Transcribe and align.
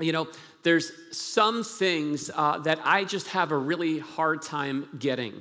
you 0.00 0.12
know, 0.12 0.28
there's 0.62 0.92
some 1.10 1.62
things 1.64 2.30
uh, 2.34 2.58
that 2.58 2.80
I 2.84 3.04
just 3.04 3.28
have 3.28 3.52
a 3.52 3.56
really 3.56 3.98
hard 3.98 4.42
time 4.42 4.88
getting. 4.98 5.34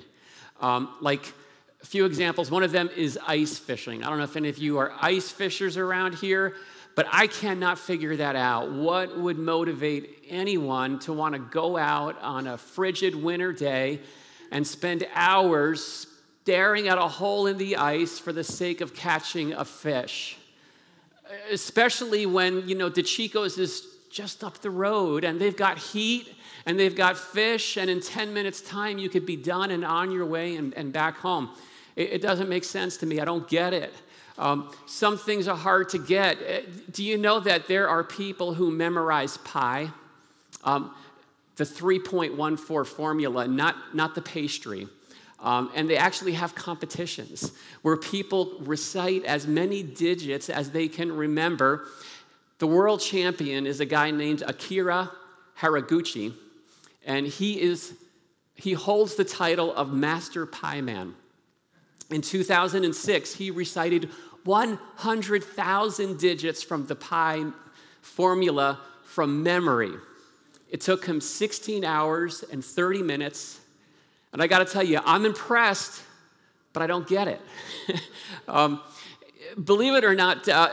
Um, 0.61 0.93
like 1.01 1.33
a 1.81 1.85
few 1.85 2.05
examples. 2.05 2.51
One 2.51 2.63
of 2.63 2.71
them 2.71 2.89
is 2.95 3.17
ice 3.25 3.57
fishing. 3.57 4.03
I 4.03 4.09
don't 4.09 4.17
know 4.17 4.25
if 4.25 4.35
any 4.35 4.49
of 4.49 4.57
you 4.57 4.77
are 4.77 4.93
ice 5.01 5.29
fishers 5.29 5.77
around 5.77 6.15
here, 6.15 6.55
but 6.95 7.07
I 7.11 7.27
cannot 7.27 7.79
figure 7.79 8.15
that 8.17 8.35
out. 8.35 8.71
What 8.71 9.17
would 9.17 9.37
motivate 9.37 10.23
anyone 10.27 10.99
to 10.99 11.13
want 11.13 11.33
to 11.33 11.39
go 11.39 11.77
out 11.77 12.19
on 12.21 12.47
a 12.47 12.57
frigid 12.57 13.15
winter 13.15 13.53
day 13.53 14.01
and 14.51 14.67
spend 14.67 15.07
hours 15.13 16.07
staring 16.43 16.87
at 16.87 16.97
a 16.97 17.07
hole 17.07 17.45
in 17.45 17.57
the 17.57 17.77
ice 17.77 18.19
for 18.19 18.33
the 18.33 18.43
sake 18.43 18.81
of 18.81 18.93
catching 18.93 19.53
a 19.53 19.63
fish? 19.63 20.37
Especially 21.51 22.25
when, 22.25 22.67
you 22.67 22.75
know, 22.75 22.89
DeCicco's 22.89 23.57
is 23.57 23.87
just 24.09 24.43
up 24.43 24.59
the 24.59 24.69
road 24.69 25.23
and 25.23 25.39
they've 25.39 25.55
got 25.55 25.77
heat 25.77 26.33
and 26.65 26.79
they've 26.79 26.95
got 26.95 27.17
fish, 27.17 27.77
and 27.77 27.89
in 27.89 28.01
10 28.01 28.33
minutes' 28.33 28.61
time, 28.61 28.97
you 28.97 29.09
could 29.09 29.25
be 29.25 29.35
done 29.35 29.71
and 29.71 29.85
on 29.85 30.11
your 30.11 30.25
way 30.25 30.55
and, 30.55 30.73
and 30.75 30.91
back 30.91 31.17
home. 31.17 31.49
It, 31.95 32.13
it 32.13 32.21
doesn't 32.21 32.49
make 32.49 32.63
sense 32.63 32.97
to 32.97 33.05
me. 33.05 33.19
I 33.19 33.25
don't 33.25 33.47
get 33.47 33.73
it. 33.73 33.93
Um, 34.37 34.71
some 34.85 35.17
things 35.17 35.47
are 35.47 35.57
hard 35.57 35.89
to 35.89 35.97
get. 35.97 36.37
Uh, 36.37 36.59
do 36.91 37.03
you 37.03 37.17
know 37.17 37.39
that 37.39 37.67
there 37.67 37.89
are 37.89 38.03
people 38.03 38.53
who 38.53 38.71
memorize 38.71 39.37
pi? 39.37 39.89
Um, 40.63 40.93
the 41.55 41.63
3.14 41.63 42.87
formula, 42.87 43.47
not, 43.47 43.75
not 43.93 44.15
the 44.15 44.21
pastry. 44.21 44.87
Um, 45.41 45.71
and 45.73 45.89
they 45.89 45.97
actually 45.97 46.33
have 46.33 46.55
competitions 46.55 47.53
where 47.81 47.97
people 47.97 48.57
recite 48.59 49.25
as 49.25 49.47
many 49.47 49.83
digits 49.83 50.49
as 50.49 50.71
they 50.71 50.87
can 50.87 51.15
remember. 51.15 51.87
The 52.59 52.67
world 52.67 52.99
champion 52.99 53.65
is 53.65 53.79
a 53.79 53.85
guy 53.85 54.11
named 54.11 54.43
Akira 54.45 55.11
Haraguchi, 55.59 56.33
and 57.05 57.25
he, 57.25 57.61
is, 57.61 57.93
he 58.53 58.73
holds 58.73 59.15
the 59.15 59.23
title 59.23 59.73
of 59.73 59.93
Master 59.93 60.45
Pi 60.45 60.81
Man. 60.81 61.15
In 62.11 62.21
2006, 62.21 63.35
he 63.35 63.49
recited 63.49 64.09
100,000 64.43 66.19
digits 66.19 66.61
from 66.61 66.85
the 66.85 66.95
pi 66.95 67.45
formula 68.01 68.79
from 69.05 69.41
memory. 69.41 69.93
It 70.69 70.81
took 70.81 71.05
him 71.05 71.21
16 71.21 71.85
hours 71.85 72.43
and 72.51 72.63
30 72.63 73.03
minutes. 73.03 73.59
And 74.33 74.41
I 74.41 74.47
got 74.47 74.59
to 74.59 74.65
tell 74.65 74.83
you, 74.83 74.99
I'm 75.05 75.25
impressed, 75.25 76.03
but 76.73 76.83
I 76.83 76.87
don't 76.87 77.07
get 77.07 77.27
it. 77.29 77.41
um, 78.49 78.81
believe 79.63 79.93
it 79.93 80.03
or 80.03 80.13
not, 80.13 80.47
uh, 80.49 80.69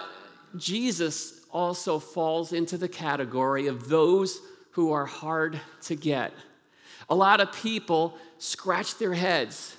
Jesus 0.57 1.36
also 1.57 1.99
falls 1.99 2.53
into 2.53 2.77
the 2.77 2.89
category 2.89 3.67
of 3.67 3.89
those 3.89 4.43
who 4.73 4.93
are 4.93 5.07
hard 5.07 5.59
to 5.81 5.95
get. 5.95 6.35
A 7.09 7.15
lot 7.15 7.41
of 7.41 7.51
people 7.51 8.15
scratched 8.37 8.99
their 8.99 9.15
heads 9.15 9.75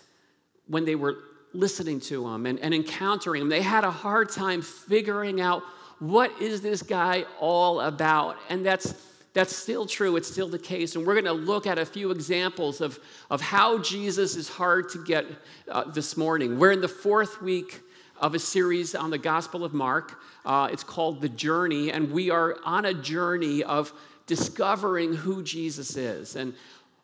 when 0.65 0.85
they 0.85 0.95
were 0.95 1.19
listening 1.53 1.99
to 1.99 2.27
him 2.27 2.47
and, 2.47 2.59
and 2.61 2.73
encountering 2.73 3.43
him. 3.43 3.49
They 3.49 3.61
had 3.61 3.83
a 3.83 3.91
hard 3.91 4.29
time 4.29 4.63
figuring 4.63 5.39
out 5.39 5.61
what 5.99 6.41
is 6.41 6.61
this 6.61 6.81
guy 6.81 7.25
all 7.39 7.79
about? 7.79 8.37
And 8.49 8.65
that's 8.65 8.95
that's 9.33 9.55
still 9.55 9.85
true. 9.85 10.15
It's 10.15 10.31
still 10.31 10.49
the 10.49 10.57
case. 10.57 10.95
And 10.95 11.05
we're 11.05 11.13
going 11.13 11.25
to 11.25 11.31
look 11.31 11.67
at 11.67 11.77
a 11.77 11.85
few 11.85 12.09
examples 12.09 12.81
of, 12.81 12.97
of 13.29 13.39
how 13.39 13.77
Jesus 13.77 14.35
is 14.35 14.49
hard 14.49 14.89
to 14.89 15.03
get 15.03 15.27
uh, 15.69 15.83
this 15.83 16.17
morning. 16.17 16.57
We're 16.57 16.71
in 16.71 16.81
the 16.81 16.87
fourth 16.87 17.39
week 17.39 17.81
of 18.19 18.35
a 18.35 18.39
series 18.39 18.95
on 18.95 19.09
the 19.09 19.17
Gospel 19.17 19.63
of 19.63 19.73
Mark. 19.73 20.19
Uh, 20.45 20.69
it's 20.71 20.83
called 20.83 21.21
The 21.21 21.29
Journey. 21.29 21.91
And 21.91 22.11
we 22.11 22.29
are 22.29 22.57
on 22.63 22.85
a 22.85 22.93
journey 22.93 23.63
of 23.63 23.93
discovering 24.25 25.13
who 25.13 25.43
Jesus 25.43 25.95
is. 25.95 26.35
And 26.35 26.53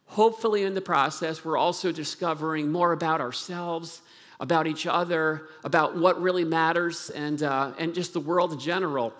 hopefully, 0.08 0.64
in 0.64 0.74
the 0.74 0.82
process, 0.82 1.46
we're 1.46 1.58
also 1.58 1.92
discovering 1.92 2.72
more 2.72 2.92
about 2.92 3.22
ourselves 3.22 4.02
about 4.44 4.68
each 4.68 4.86
other, 4.86 5.48
about 5.64 5.98
what 5.98 6.22
really 6.22 6.44
matters, 6.44 7.10
and, 7.12 7.42
uh, 7.44 7.72
and 7.78 7.96
just 7.96 8.12
the 8.12 8.20
world 8.20 8.52
in 8.52 8.60
general. 8.60 9.14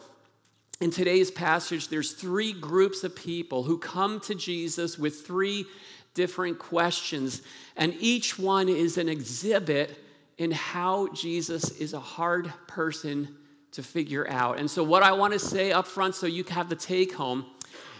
In 0.82 0.92
today's 0.92 1.32
passage, 1.32 1.88
there's 1.88 2.12
three 2.12 2.52
groups 2.52 3.06
of 3.06 3.16
people 3.16 3.64
who 3.64 3.78
come 3.78 4.20
to 4.20 4.36
Jesus 4.36 5.00
with 5.00 5.26
three 5.26 5.66
different 6.14 6.60
questions, 6.60 7.42
and 7.78 7.96
each 8.02 8.38
one 8.38 8.68
is 8.68 8.98
an 8.98 9.08
exhibit 9.08 10.03
in 10.38 10.52
how 10.52 11.08
Jesus 11.14 11.72
is 11.72 11.94
a 11.94 12.00
hard 12.00 12.52
person 12.68 13.36
to 13.72 13.84
figure 13.84 14.30
out. 14.30 14.60
And 14.60 14.70
so, 14.70 14.84
what 14.84 15.04
I 15.04 15.12
want 15.14 15.34
to 15.34 15.40
say 15.40 15.72
up 15.72 15.88
front, 15.88 16.16
so 16.16 16.28
you 16.28 16.44
have 16.46 16.70
the 16.70 16.76
take 16.76 17.14
home, 17.14 17.46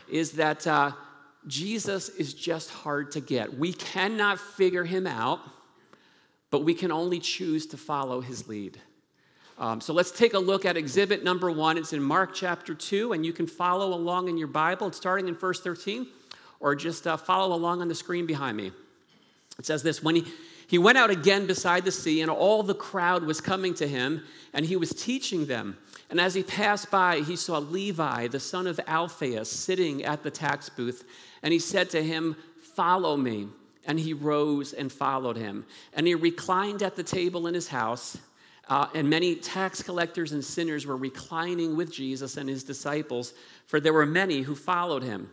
is 0.10 0.34
that 0.34 0.66
uh, 0.68 0.92
Jesus 1.48 2.10
is 2.10 2.34
just 2.34 2.70
hard 2.70 3.12
to 3.12 3.22
get. 3.22 3.58
We 3.58 3.74
cannot 3.74 4.40
figure 4.40 4.84
him 4.84 5.08
out 5.08 5.40
but 6.54 6.64
we 6.64 6.76
can 6.76 6.92
only 6.92 7.18
choose 7.18 7.66
to 7.66 7.78
follow 7.78 8.22
his 8.22 8.48
lead. 8.48 8.80
Um, 9.58 9.82
so 9.82 9.92
let's 9.92 10.12
take 10.12 10.36
a 10.36 10.40
look 10.40 10.66
at 10.66 10.78
exhibit 10.78 11.24
number 11.24 11.50
one. 11.50 11.80
It's 11.80 11.94
in 11.94 12.04
Mark 12.04 12.36
chapter 12.36 12.76
2, 12.76 13.14
and 13.14 13.26
you 13.26 13.34
can 13.34 13.48
follow 13.48 13.96
along 13.96 14.30
in 14.30 14.38
your 14.38 14.50
Bible. 14.50 14.86
It's 14.86 14.98
starting 14.98 15.28
in 15.28 15.34
verse 15.34 15.62
13, 15.62 16.06
or 16.60 16.76
just 16.76 17.08
uh, 17.08 17.18
follow 17.18 17.56
along 17.56 17.82
on 17.82 17.88
the 17.88 17.96
screen 17.96 18.28
behind 18.28 18.56
me. 18.56 18.72
It 19.58 19.66
says 19.66 19.82
this 19.82 20.04
When 20.04 20.18
he, 20.18 20.26
he 20.74 20.80
went 20.80 20.98
out 20.98 21.12
again 21.12 21.46
beside 21.46 21.86
the 21.86 21.92
sea, 21.92 22.22
and 22.22 22.32
all 22.32 22.64
the 22.64 22.74
crowd 22.74 23.26
was 23.26 23.40
coming 23.40 23.76
to 23.76 23.88
him, 23.88 24.24
and 24.54 24.66
he 24.66 24.76
was 24.76 24.90
teaching 24.90 25.46
them. 25.46 25.78
And 26.10 26.20
as 26.20 26.34
he 26.34 26.42
passed 26.42 26.90
by, 26.90 27.20
he 27.20 27.36
saw 27.36 27.60
Levi, 27.60 28.26
the 28.30 28.40
son 28.40 28.66
of 28.66 28.80
Alphaeus, 28.88 29.52
sitting 29.52 30.04
at 30.04 30.24
the 30.24 30.32
tax 30.32 30.70
booth, 30.70 31.04
and 31.44 31.54
he 31.54 31.60
said 31.60 31.92
to 31.92 32.02
him, 32.02 32.36
Follow 32.60 33.16
me. 33.16 33.50
And 33.86 34.00
he 34.00 34.14
rose 34.14 34.74
and 34.74 34.92
followed 34.92 35.38
him. 35.38 35.64
And 35.94 36.08
he 36.08 36.16
reclined 36.16 36.82
at 36.82 36.96
the 36.96 37.04
table 37.04 37.46
in 37.46 37.54
his 37.54 37.68
house. 37.68 38.18
Uh, 38.68 38.88
and 38.96 39.08
many 39.08 39.36
tax 39.36 39.84
collectors 39.84 40.32
and 40.32 40.44
sinners 40.44 40.88
were 40.88 40.98
reclining 40.98 41.78
with 41.78 41.94
Jesus 41.94 42.36
and 42.36 42.50
his 42.50 42.64
disciples, 42.64 43.36
for 43.68 43.80
there 43.80 43.94
were 43.94 44.08
many 44.08 44.42
who 44.42 44.56
followed 44.56 45.04
him. 45.04 45.30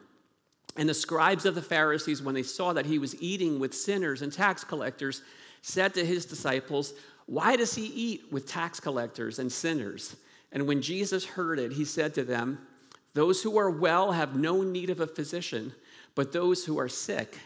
And 0.76 0.88
the 0.88 0.94
scribes 0.94 1.46
of 1.46 1.54
the 1.54 1.62
Pharisees, 1.62 2.22
when 2.22 2.34
they 2.34 2.42
saw 2.42 2.72
that 2.72 2.86
he 2.86 2.98
was 2.98 3.20
eating 3.20 3.58
with 3.58 3.74
sinners 3.74 4.22
and 4.22 4.32
tax 4.32 4.64
collectors, 4.64 5.22
said 5.62 5.94
to 5.94 6.04
his 6.04 6.24
disciples, 6.24 6.94
Why 7.26 7.56
does 7.56 7.74
he 7.74 7.86
eat 7.86 8.32
with 8.32 8.46
tax 8.46 8.80
collectors 8.80 9.38
and 9.38 9.50
sinners? 9.50 10.16
And 10.52 10.66
when 10.66 10.82
Jesus 10.82 11.24
heard 11.24 11.58
it, 11.58 11.72
he 11.72 11.84
said 11.84 12.14
to 12.14 12.24
them, 12.24 12.66
Those 13.14 13.42
who 13.42 13.58
are 13.58 13.70
well 13.70 14.12
have 14.12 14.36
no 14.36 14.62
need 14.62 14.90
of 14.90 15.00
a 15.00 15.06
physician, 15.06 15.74
but 16.14 16.32
those 16.32 16.64
who 16.64 16.78
are 16.78 16.88
sick. 16.88 17.38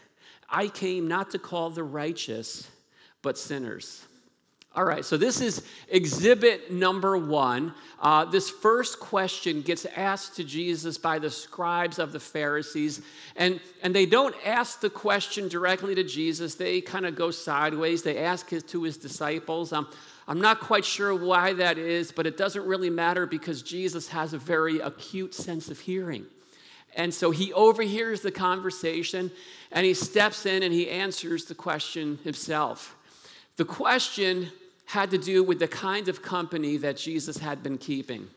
I 0.49 0.67
came 0.67 1.07
not 1.07 1.31
to 1.31 1.39
call 1.39 1.69
the 1.69 1.83
righteous, 1.83 2.69
but 3.21 3.37
sinners. 3.37 4.05
All 4.75 4.83
right, 4.83 5.05
so 5.05 5.15
this 5.15 5.39
is 5.39 5.63
exhibit 5.87 6.69
number 6.69 7.17
one. 7.17 7.73
Uh, 8.01 8.25
this 8.25 8.49
first 8.49 8.99
question 8.99 9.61
gets 9.61 9.85
asked 9.95 10.35
to 10.35 10.43
Jesus 10.43 10.97
by 10.97 11.17
the 11.17 11.29
scribes 11.29 11.97
of 11.97 12.11
the 12.11 12.19
Pharisees, 12.19 13.01
and, 13.37 13.61
and 13.83 13.95
they 13.95 14.05
don't 14.05 14.35
ask 14.45 14.81
the 14.81 14.89
question 14.89 15.47
directly 15.47 15.95
to 15.95 16.03
Jesus. 16.03 16.55
They 16.55 16.81
kind 16.81 17.05
of 17.05 17.15
go 17.15 17.31
sideways. 17.31 18.03
They 18.03 18.17
ask 18.17 18.51
it 18.51 18.67
to 18.69 18.83
his 18.83 18.97
disciples. 18.97 19.71
Um, 19.71 19.87
I'm 20.27 20.41
not 20.41 20.59
quite 20.59 20.83
sure 20.83 21.15
why 21.15 21.53
that 21.53 21.77
is, 21.77 22.11
but 22.11 22.27
it 22.27 22.35
doesn't 22.35 22.65
really 22.65 22.89
matter 22.89 23.25
because 23.25 23.61
Jesus 23.61 24.09
has 24.09 24.33
a 24.33 24.37
very 24.37 24.79
acute 24.79 25.33
sense 25.33 25.69
of 25.69 25.79
hearing. 25.79 26.25
And 26.97 27.13
so 27.13 27.31
he 27.31 27.53
overhears 27.53 28.21
the 28.21 28.31
conversation 28.31 29.31
and 29.71 29.85
he 29.85 29.93
steps 29.93 30.45
in 30.45 30.63
and 30.63 30.73
he 30.73 30.89
answers 30.89 31.45
the 31.45 31.55
question 31.55 32.19
himself. 32.25 32.97
The 33.57 33.65
question 33.65 34.51
had 34.85 35.11
to 35.11 35.17
do 35.17 35.43
with 35.43 35.59
the 35.59 35.67
kind 35.67 36.07
of 36.07 36.21
company 36.21 36.77
that 36.77 36.97
Jesus 36.97 37.37
had 37.37 37.63
been 37.63 37.77
keeping. 37.77 38.27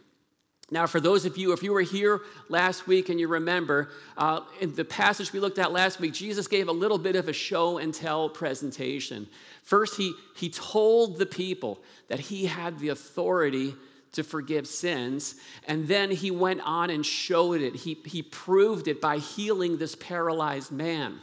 Now, 0.71 0.87
for 0.87 1.01
those 1.01 1.25
of 1.25 1.39
you, 1.39 1.53
if 1.53 1.63
you 1.63 1.73
were 1.73 1.81
here 1.81 2.21
last 2.51 2.87
week 2.87 3.09
and 3.09 3.19
you 3.19 3.27
remember, 3.27 3.89
uh, 4.19 4.41
in 4.61 4.75
the 4.75 4.85
passage 4.85 5.33
we 5.33 5.41
looked 5.41 5.59
at 5.59 5.73
last 5.73 5.99
week, 5.99 6.13
Jesus 6.13 6.47
gave 6.47 6.69
a 6.69 6.73
little 6.73 6.99
bit 6.99 7.17
of 7.17 7.29
a 7.29 7.33
show 7.33 7.79
and 7.79 7.95
tell 7.95 8.29
presentation. 8.29 9.27
First, 9.63 9.97
he, 9.97 10.13
he 10.37 10.51
told 10.51 11.19
the 11.19 11.25
people 11.25 11.81
that 12.09 12.21
he 12.21 12.45
had 12.45 12.79
the 12.79 12.91
authority 12.91 13.75
to 14.13 14.23
forgive 14.23 14.67
sins. 14.67 15.37
And 15.67 15.89
then 15.89 16.11
he 16.11 16.31
went 16.31 16.61
on 16.63 16.91
and 16.91 17.05
showed 17.05 17.63
it. 17.63 17.75
He, 17.75 17.95
he 18.05 18.23
proved 18.23 18.89
it 18.89 19.01
by 19.01 19.19
healing 19.19 19.79
this 19.79 19.95
paralyzed 19.95 20.73
man. 20.73 21.21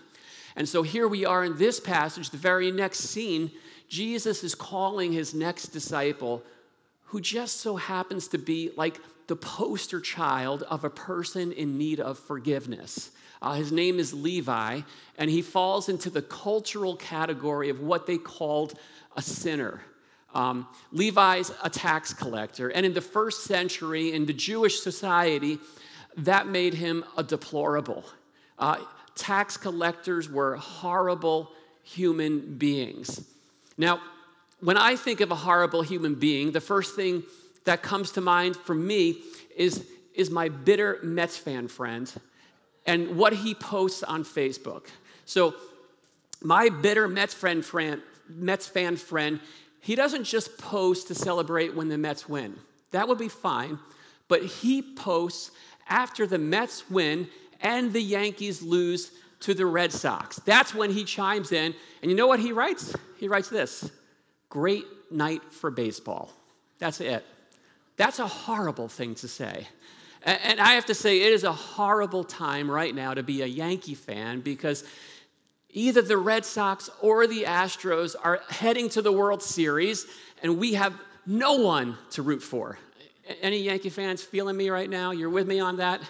And 0.56 0.68
so 0.68 0.82
here 0.82 1.08
we 1.08 1.26
are 1.26 1.44
in 1.44 1.58
this 1.58 1.80
passage, 1.80 2.30
the 2.30 2.38
very 2.38 2.72
next 2.72 3.00
scene. 3.00 3.52
Jesus 3.88 4.44
is 4.44 4.56
calling 4.56 5.12
his 5.12 5.34
next 5.34 5.68
disciple, 5.68 6.44
who 7.06 7.22
just 7.22 7.62
so 7.62 7.76
happens 7.76 8.28
to 8.30 8.38
be 8.38 8.72
like 8.76 9.00
the 9.28 9.36
poster 9.36 10.00
child 10.00 10.64
of 10.64 10.84
a 10.84 10.90
person 10.90 11.52
in 11.52 11.78
need 11.78 12.00
of 12.00 12.20
forgiveness. 12.20 13.12
Uh, 13.42 13.54
his 13.54 13.72
name 13.72 14.00
is 14.00 14.14
Levi, 14.14 14.82
and 15.18 15.30
he 15.30 15.42
falls 15.42 15.90
into 15.90 16.10
the 16.10 16.22
cultural 16.22 16.96
category 16.96 17.70
of 17.70 17.80
what 17.80 18.08
they 18.08 18.18
called 18.18 18.74
a 19.16 19.22
sinner. 19.22 19.82
Um, 20.34 20.68
Levi's 20.92 21.52
a 21.64 21.70
tax 21.70 22.14
collector, 22.14 22.70
and 22.70 22.86
in 22.86 22.94
the 22.94 23.02
first 23.02 23.46
century, 23.46 24.14
in 24.14 24.26
the 24.26 24.34
Jewish 24.34 24.82
society, 24.82 25.60
that 26.18 26.48
made 26.48 26.74
him 26.74 27.06
a 27.18 27.24
deplorable. 27.24 28.04
Uh, 28.58 28.78
tax 29.16 29.58
collectors 29.58 30.30
were 30.30 30.56
horrible 30.56 31.52
human 31.84 32.58
beings. 32.58 33.26
Now, 33.78 34.02
when 34.60 34.78
I 34.78 34.96
think 34.96 35.22
of 35.22 35.32
a 35.32 35.36
horrible 35.36 35.82
human 35.82 36.16
being, 36.16 36.52
the 36.52 36.62
first 36.62 36.96
thing 36.96 37.24
that 37.66 37.82
comes 37.82 38.12
to 38.12 38.22
mind 38.22 38.56
for 38.56 38.76
me 38.76 39.22
is, 39.56 39.86
is 40.14 40.30
my 40.30 40.50
bitter 40.50 41.00
Mets 41.04 41.38
fan 41.38 41.68
friend 41.68 42.12
and 42.86 43.18
what 43.18 43.34
he 43.34 43.54
posts 43.54 44.04
on 44.04 44.24
Facebook. 44.24 44.88
So, 45.26 45.56
my 46.42 46.70
bitter 46.70 47.08
Mets 47.08 47.34
friend, 47.34 47.66
friend 47.66 48.02
Mets 48.30 48.68
fan 48.68 48.98
friend, 48.98 49.40
he 49.82 49.96
doesn't 49.96 50.24
just 50.24 50.58
post 50.58 51.08
to 51.08 51.16
celebrate 51.16 51.76
when 51.76 51.90
the 51.90 51.98
Mets 51.98 52.28
win. 52.28 52.56
That 52.92 53.08
would 53.08 53.18
be 53.18 53.30
fine, 53.30 53.80
but 54.28 54.44
he 54.44 54.82
posts 54.82 55.52
after 55.88 56.26
the 56.26 56.38
Mets 56.38 56.90
win 56.90 57.28
and 57.62 57.94
the 57.94 58.02
Yankees 58.02 58.62
lose 58.62 59.12
to 59.46 59.54
the 59.54 59.66
Red 59.66 59.92
Sox. 59.92 60.38
That's 60.40 60.74
when 60.74 60.90
he 60.90 61.04
chimes 61.04 61.52
in. 61.52 61.76
And 62.02 62.10
you 62.10 62.18
know 62.18 62.26
what 62.26 62.40
he 62.40 62.52
writes? 62.52 62.96
He 63.18 63.28
writes 63.28 63.48
this 63.48 63.92
Great 64.50 64.86
night 65.12 65.42
for 65.54 65.70
baseball. 65.70 66.32
That's 66.80 67.00
it. 67.00 67.24
That's 67.96 68.18
a 68.18 68.28
horrible 68.28 68.88
thing 68.88 69.14
to 69.16 69.28
say. 69.28 69.68
And 70.24 70.60
I 70.60 70.74
have 70.74 70.88
to 70.88 70.96
say, 70.96 71.22
it 71.22 71.32
is 71.32 71.44
a 71.44 71.52
horrible 71.52 72.24
time 72.24 72.70
right 72.70 72.94
now 72.94 73.14
to 73.14 73.22
be 73.22 73.44
a 73.44 73.46
Yankee 73.46 73.94
fan 73.94 74.42
because 74.42 74.84
either 75.70 76.02
the 76.02 76.18
Red 76.18 76.44
Sox 76.44 76.90
or 77.00 77.28
the 77.28 77.44
Astros 77.44 78.16
are 78.24 78.42
heading 78.50 78.90
to 78.90 79.04
the 79.04 79.12
World 79.12 79.44
Series, 79.44 80.08
and 80.42 80.58
we 80.58 80.74
have 80.74 80.96
no 81.28 81.54
one 81.54 81.96
to 82.12 82.24
root 82.24 82.42
for. 82.42 82.80
Any 83.42 83.60
Yankee 83.60 83.92
fans 83.92 84.24
feeling 84.24 84.58
me 84.58 84.72
right 84.72 84.90
now? 84.90 85.12
You're 85.12 85.30
with 85.30 85.48
me 85.48 85.60
on 85.60 85.78
that? 85.78 86.02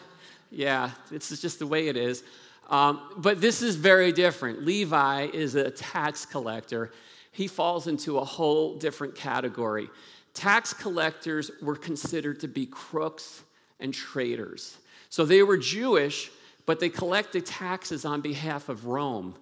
Yeah, 0.49 0.91
it's 1.11 1.41
just 1.41 1.59
the 1.59 1.67
way 1.67 1.89
it 1.89 1.97
is. 1.97 2.23
Um, 2.69 3.01
but 3.17 3.41
this 3.41 3.61
is 3.61 3.75
very 3.75 4.11
different. 4.11 4.65
Levi 4.65 5.27
is 5.33 5.55
a 5.55 5.69
tax 5.69 6.25
collector. 6.25 6.91
He 7.31 7.47
falls 7.47 7.87
into 7.87 8.17
a 8.17 8.25
whole 8.25 8.75
different 8.75 9.15
category. 9.15 9.89
Tax 10.33 10.73
collectors 10.73 11.51
were 11.61 11.75
considered 11.75 12.39
to 12.41 12.47
be 12.47 12.65
crooks 12.65 13.43
and 13.79 13.93
traitors. 13.93 14.77
So 15.09 15.25
they 15.25 15.43
were 15.43 15.57
Jewish, 15.57 16.31
but 16.65 16.79
they 16.79 16.89
collected 16.89 17.45
taxes 17.45 18.05
on 18.05 18.21
behalf 18.21 18.69
of 18.69 18.85
Rome. 18.85 19.35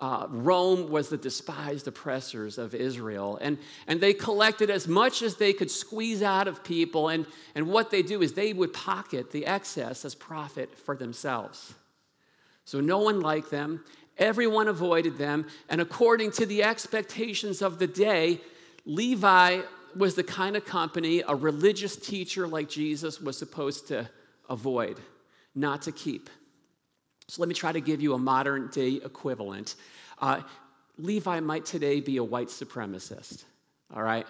Uh, 0.00 0.26
Rome 0.30 0.90
was 0.90 1.08
the 1.08 1.16
despised 1.16 1.88
oppressors 1.88 2.56
of 2.56 2.74
Israel. 2.74 3.36
And, 3.40 3.58
and 3.88 4.00
they 4.00 4.14
collected 4.14 4.70
as 4.70 4.86
much 4.86 5.22
as 5.22 5.36
they 5.36 5.52
could 5.52 5.70
squeeze 5.70 6.22
out 6.22 6.46
of 6.46 6.62
people. 6.62 7.08
And, 7.08 7.26
and 7.54 7.66
what 7.66 7.90
they 7.90 8.02
do 8.02 8.22
is 8.22 8.34
they 8.34 8.52
would 8.52 8.72
pocket 8.72 9.32
the 9.32 9.44
excess 9.44 10.04
as 10.04 10.14
profit 10.14 10.78
for 10.78 10.94
themselves. 10.96 11.74
So 12.68 12.82
no 12.82 12.98
one 12.98 13.20
liked 13.20 13.50
them, 13.50 13.82
everyone 14.18 14.68
avoided 14.68 15.16
them. 15.16 15.46
And 15.70 15.80
according 15.80 16.32
to 16.32 16.44
the 16.44 16.64
expectations 16.64 17.62
of 17.62 17.78
the 17.78 17.86
day, 17.86 18.42
Levi 18.84 19.62
was 19.96 20.16
the 20.16 20.22
kind 20.22 20.54
of 20.54 20.66
company 20.66 21.22
a 21.26 21.34
religious 21.34 21.96
teacher 21.96 22.46
like 22.46 22.68
Jesus 22.68 23.22
was 23.22 23.38
supposed 23.38 23.88
to 23.88 24.06
avoid, 24.50 25.00
not 25.54 25.80
to 25.80 25.92
keep. 25.92 26.28
So 27.28 27.40
let 27.40 27.48
me 27.48 27.54
try 27.54 27.72
to 27.72 27.80
give 27.80 28.02
you 28.02 28.12
a 28.12 28.18
modern 28.18 28.68
day 28.68 29.00
equivalent. 29.02 29.74
Uh, 30.18 30.42
Levi 30.98 31.40
might 31.40 31.64
today 31.64 32.00
be 32.00 32.18
a 32.18 32.24
white 32.24 32.48
supremacist, 32.48 33.44
all 33.96 34.02
right? 34.02 34.26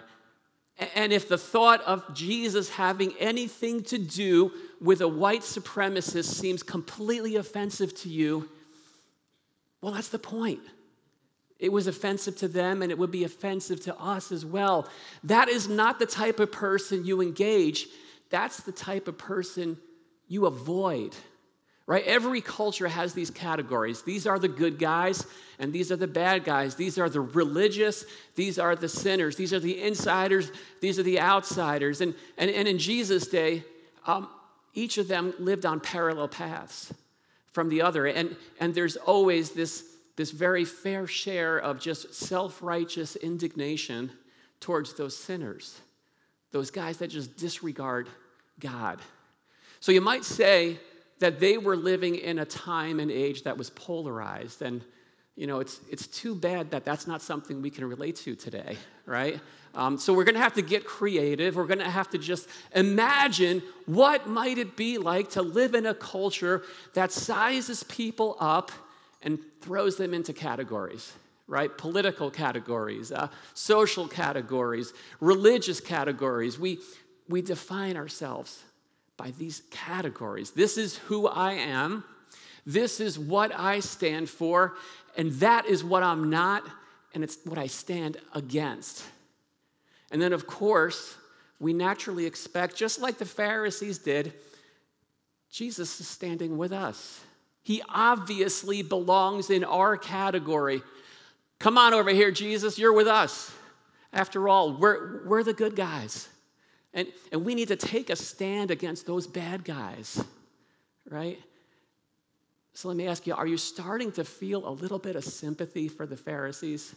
And 0.94 1.12
if 1.12 1.28
the 1.28 1.38
thought 1.38 1.80
of 1.82 2.14
Jesus 2.14 2.70
having 2.70 3.12
anything 3.19 3.82
to 3.84 3.98
do 3.98 4.52
with 4.80 5.00
a 5.00 5.08
white 5.08 5.40
supremacist 5.40 6.26
seems 6.26 6.62
completely 6.62 7.36
offensive 7.36 7.94
to 8.02 8.08
you, 8.08 8.48
well, 9.80 9.92
that's 9.92 10.08
the 10.08 10.19
point. 10.19 10.60
It 11.58 11.72
was 11.72 11.88
offensive 11.88 12.36
to 12.36 12.48
them 12.48 12.82
and 12.82 12.92
it 12.92 12.98
would 12.98 13.10
be 13.10 13.25
offensive 13.25 13.80
to 13.82 13.96
us 13.98 14.30
as 14.30 14.44
well. 14.44 14.88
That 15.25 15.48
is 15.48 15.69
not 15.69 15.98
the 15.98 16.06
type 16.06 16.38
of 16.38 16.52
person 16.52 17.04
you 17.04 17.20
engage, 17.20 17.88
that's 18.30 18.60
the 18.60 18.72
type 18.72 19.08
of 19.08 19.19
person 19.19 19.78
you 20.28 20.46
avoid 20.46 21.16
right? 21.88 22.05
Every 22.05 22.43
culture 22.43 22.87
has 22.87 23.14
these 23.14 23.31
categories. 23.31 24.02
These 24.02 24.26
are 24.26 24.38
the 24.38 24.46
good 24.46 24.79
guys, 24.79 25.26
and 25.58 25.73
these 25.73 25.90
are 25.90 25.96
the 25.96 26.06
bad 26.06 26.44
guys. 26.44 26.75
These 26.75 26.99
are 26.99 27.08
the 27.08 27.23
religious, 27.23 28.05
these 28.37 28.58
are 28.58 28.76
the 28.76 28.90
sinners, 28.90 29.37
these 29.37 29.55
are 29.55 29.58
the 29.58 29.82
insiders, 29.82 30.52
these 30.82 30.99
are 30.99 31.02
the 31.02 31.19
outsiders. 31.19 32.02
And, 32.02 32.14
and, 32.37 32.50
and 32.50 32.69
in 32.69 32.79
Jesus' 32.79 33.26
day, 33.26 33.64
um, 34.06 34.29
each 34.75 34.99
of 34.99 35.08
them 35.08 35.32
lived 35.38 35.64
on 35.64 35.81
parallel 35.81 36.29
paths 36.29 36.93
from 37.52 37.70
the 37.70 37.81
other. 37.81 38.05
And, 38.05 38.37
and 38.61 38.75
there's 38.75 38.96
always 38.96 39.52
this, 39.52 39.82
this 40.14 40.31
very 40.31 40.67
fair 40.67 41.06
share 41.06 41.56
of 41.56 41.81
just 41.81 42.12
self 42.12 42.62
righteous 42.62 43.17
indignation 43.17 44.12
towards 44.61 44.93
those 44.93 45.17
sinners, 45.17 45.81
those 46.52 46.70
guys 46.70 46.99
that 46.99 47.08
just 47.08 47.38
disregard 47.38 48.11
God. 48.61 49.00
So 49.81 49.90
you 49.90 50.02
might 50.02 50.26
say, 50.26 50.79
that 51.18 51.40
they 51.40 51.58
were 51.58 51.76
living 51.76 52.16
in 52.16 52.38
a 52.38 52.44
time 52.44 53.00
and 53.00 53.10
age 53.10 53.42
that 53.44 53.56
was 53.56 53.70
polarized. 53.70 54.62
And, 54.62 54.84
you 55.36 55.46
know, 55.46 55.60
it's, 55.60 55.80
it's 55.90 56.06
too 56.06 56.34
bad 56.34 56.70
that 56.70 56.84
that's 56.84 57.06
not 57.06 57.22
something 57.22 57.60
we 57.60 57.70
can 57.70 57.84
relate 57.84 58.16
to 58.16 58.34
today, 58.34 58.76
right? 59.06 59.40
Um, 59.74 59.98
so 59.98 60.12
we're 60.12 60.24
going 60.24 60.34
to 60.34 60.40
have 60.40 60.54
to 60.54 60.62
get 60.62 60.84
creative. 60.84 61.56
We're 61.56 61.66
going 61.66 61.78
to 61.78 61.90
have 61.90 62.10
to 62.10 62.18
just 62.18 62.48
imagine 62.74 63.62
what 63.86 64.28
might 64.28 64.58
it 64.58 64.76
be 64.76 64.98
like 64.98 65.30
to 65.30 65.42
live 65.42 65.74
in 65.74 65.86
a 65.86 65.94
culture 65.94 66.62
that 66.94 67.12
sizes 67.12 67.82
people 67.84 68.36
up 68.40 68.70
and 69.22 69.38
throws 69.60 69.96
them 69.96 70.14
into 70.14 70.32
categories 70.32 71.12
right? 71.48 71.76
Political 71.78 72.30
categories, 72.30 73.10
uh, 73.10 73.28
social 73.54 74.06
categories, 74.06 74.92
religious 75.18 75.80
categories. 75.80 76.58
We, 76.58 76.78
we 77.26 77.40
define 77.40 77.96
ourselves 77.96 78.62
by 79.18 79.32
these 79.32 79.62
categories. 79.70 80.52
This 80.52 80.78
is 80.78 80.96
who 80.96 81.26
I 81.26 81.52
am. 81.52 82.04
This 82.64 83.00
is 83.00 83.18
what 83.18 83.52
I 83.54 83.80
stand 83.80 84.30
for. 84.30 84.76
And 85.18 85.32
that 85.32 85.66
is 85.66 85.84
what 85.84 86.02
I'm 86.02 86.30
not. 86.30 86.62
And 87.12 87.22
it's 87.22 87.36
what 87.44 87.58
I 87.58 87.66
stand 87.66 88.16
against. 88.34 89.04
And 90.10 90.22
then, 90.22 90.32
of 90.32 90.46
course, 90.46 91.16
we 91.60 91.74
naturally 91.74 92.24
expect, 92.24 92.76
just 92.76 93.00
like 93.00 93.18
the 93.18 93.26
Pharisees 93.26 93.98
did, 93.98 94.32
Jesus 95.50 96.00
is 96.00 96.08
standing 96.08 96.56
with 96.56 96.72
us. 96.72 97.20
He 97.62 97.82
obviously 97.88 98.82
belongs 98.82 99.50
in 99.50 99.64
our 99.64 99.96
category. 99.96 100.82
Come 101.58 101.76
on 101.76 101.92
over 101.92 102.10
here, 102.10 102.30
Jesus, 102.30 102.78
you're 102.78 102.92
with 102.92 103.08
us. 103.08 103.50
After 104.12 104.48
all, 104.48 104.72
we're, 104.72 105.26
we're 105.26 105.42
the 105.42 105.52
good 105.52 105.75
guys. 105.75 106.28
And, 106.95 107.09
and 107.33 107.45
we 107.45 107.54
need 107.54 107.68
to 107.68 107.76
take 107.76 108.11
a 108.11 108.16
stand 108.16 108.71
against 108.71 109.07
those 109.07 109.26
bad 109.26 109.64
guys, 109.64 110.25
right? 111.09 111.38
So 112.73 112.88
let 112.88 112.97
me 112.97 113.07
ask 113.07 113.26
you 113.26 113.35
are 113.35 113.47
you 113.47 113.57
starting 113.57 114.12
to 114.12 114.25
feel 114.25 114.66
a 114.68 114.71
little 114.71 114.99
bit 114.99 115.16
of 115.16 115.25
sympathy 115.25 115.88
for 115.88 116.07
the 116.07 116.16
Pharisees? 116.16 116.95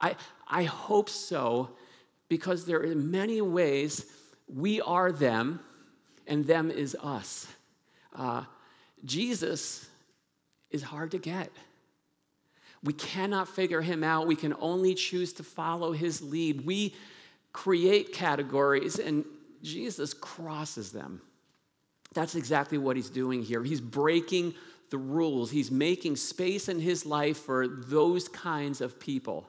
I, 0.00 0.16
I 0.48 0.64
hope 0.64 1.08
so, 1.08 1.70
because 2.28 2.64
there 2.64 2.82
are 2.82 2.94
many 2.94 3.40
ways 3.40 4.06
we 4.48 4.80
are 4.80 5.12
them 5.12 5.60
and 6.26 6.46
them 6.46 6.70
is 6.70 6.96
us. 7.02 7.46
Uh, 8.14 8.44
Jesus 9.04 9.88
is 10.70 10.82
hard 10.82 11.10
to 11.10 11.18
get. 11.18 11.50
We 12.82 12.92
cannot 12.94 13.48
figure 13.48 13.82
him 13.82 14.02
out. 14.02 14.26
We 14.26 14.36
can 14.36 14.54
only 14.58 14.94
choose 14.94 15.32
to 15.34 15.42
follow 15.42 15.92
his 15.92 16.22
lead. 16.22 16.64
We 16.64 16.94
create 17.52 18.12
categories, 18.12 18.98
and 18.98 19.24
Jesus 19.62 20.14
crosses 20.14 20.92
them. 20.92 21.20
That's 22.14 22.34
exactly 22.34 22.78
what 22.78 22.96
he's 22.96 23.10
doing 23.10 23.42
here. 23.42 23.62
He's 23.62 23.80
breaking 23.80 24.54
the 24.90 24.98
rules, 24.98 25.52
he's 25.52 25.70
making 25.70 26.16
space 26.16 26.68
in 26.68 26.80
his 26.80 27.06
life 27.06 27.38
for 27.38 27.68
those 27.68 28.26
kinds 28.28 28.80
of 28.80 28.98
people. 28.98 29.48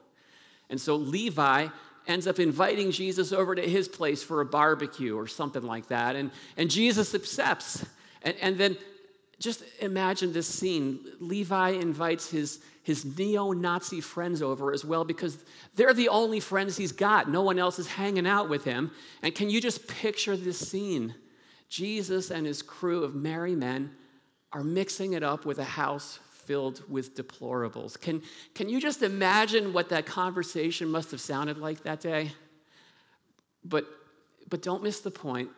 And 0.69 0.79
so 0.79 0.95
Levi 0.95 1.67
ends 2.07 2.27
up 2.27 2.39
inviting 2.39 2.91
Jesus 2.91 3.31
over 3.31 3.55
to 3.55 3.61
his 3.61 3.87
place 3.87 4.21
for 4.21 4.41
a 4.41 4.45
barbecue 4.45 5.17
or 5.17 5.27
something 5.27 5.63
like 5.63 5.87
that. 5.87 6.15
And, 6.15 6.31
and 6.57 6.69
Jesus 6.69 7.15
accepts. 7.15 7.85
And, 8.21 8.35
and 8.41 8.57
then 8.57 8.77
just 9.41 9.63
imagine 9.79 10.33
this 10.33 10.47
scene. 10.47 10.99
Levi 11.19 11.71
invites 11.71 12.29
his, 12.29 12.59
his 12.83 13.05
neo 13.17 13.51
Nazi 13.51 14.01
friends 14.01 14.41
over 14.41 14.71
as 14.71 14.85
well 14.85 15.03
because 15.03 15.43
they're 15.75 15.93
the 15.93 16.09
only 16.09 16.39
friends 16.39 16.77
he's 16.77 16.91
got. 16.91 17.29
No 17.29 17.41
one 17.41 17.59
else 17.59 17.79
is 17.79 17.87
hanging 17.87 18.27
out 18.27 18.49
with 18.49 18.63
him. 18.63 18.91
And 19.21 19.33
can 19.33 19.49
you 19.49 19.59
just 19.59 19.87
picture 19.87 20.37
this 20.37 20.59
scene? 20.59 21.15
Jesus 21.69 22.31
and 22.31 22.45
his 22.45 22.61
crew 22.61 23.03
of 23.03 23.15
merry 23.15 23.55
men 23.55 23.91
are 24.53 24.63
mixing 24.63 25.13
it 25.13 25.23
up 25.23 25.45
with 25.45 25.59
a 25.59 25.63
house 25.63 26.19
filled 26.29 26.83
with 26.89 27.15
deplorables. 27.15 27.99
Can, 27.99 28.21
can 28.53 28.67
you 28.67 28.81
just 28.81 29.01
imagine 29.01 29.71
what 29.71 29.89
that 29.89 30.05
conversation 30.05 30.89
must 30.89 31.11
have 31.11 31.21
sounded 31.21 31.57
like 31.57 31.83
that 31.83 32.01
day? 32.01 32.33
But, 33.63 33.85
but 34.49 34.61
don't 34.61 34.83
miss 34.83 34.99
the 34.99 35.11
point. 35.11 35.49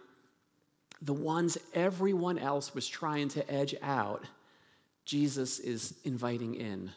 The 1.03 1.13
ones 1.13 1.57
everyone 1.74 2.39
else 2.39 2.74
was 2.74 2.88
trying 2.88 3.27
to 3.29 3.51
edge 3.51 3.75
out, 3.81 4.24
Jesus 5.05 5.60
is 5.60 5.93
inviting 6.05 6.55
in. 6.55 6.91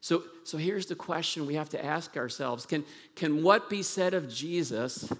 So, 0.00 0.22
so 0.44 0.56
here's 0.56 0.86
the 0.86 0.94
question 0.94 1.46
we 1.46 1.56
have 1.56 1.70
to 1.70 1.84
ask 1.84 2.16
ourselves 2.16 2.64
can, 2.64 2.84
can 3.16 3.42
what 3.42 3.68
be 3.68 3.82
said 3.82 4.14
of 4.14 4.32
Jesus 4.32 5.12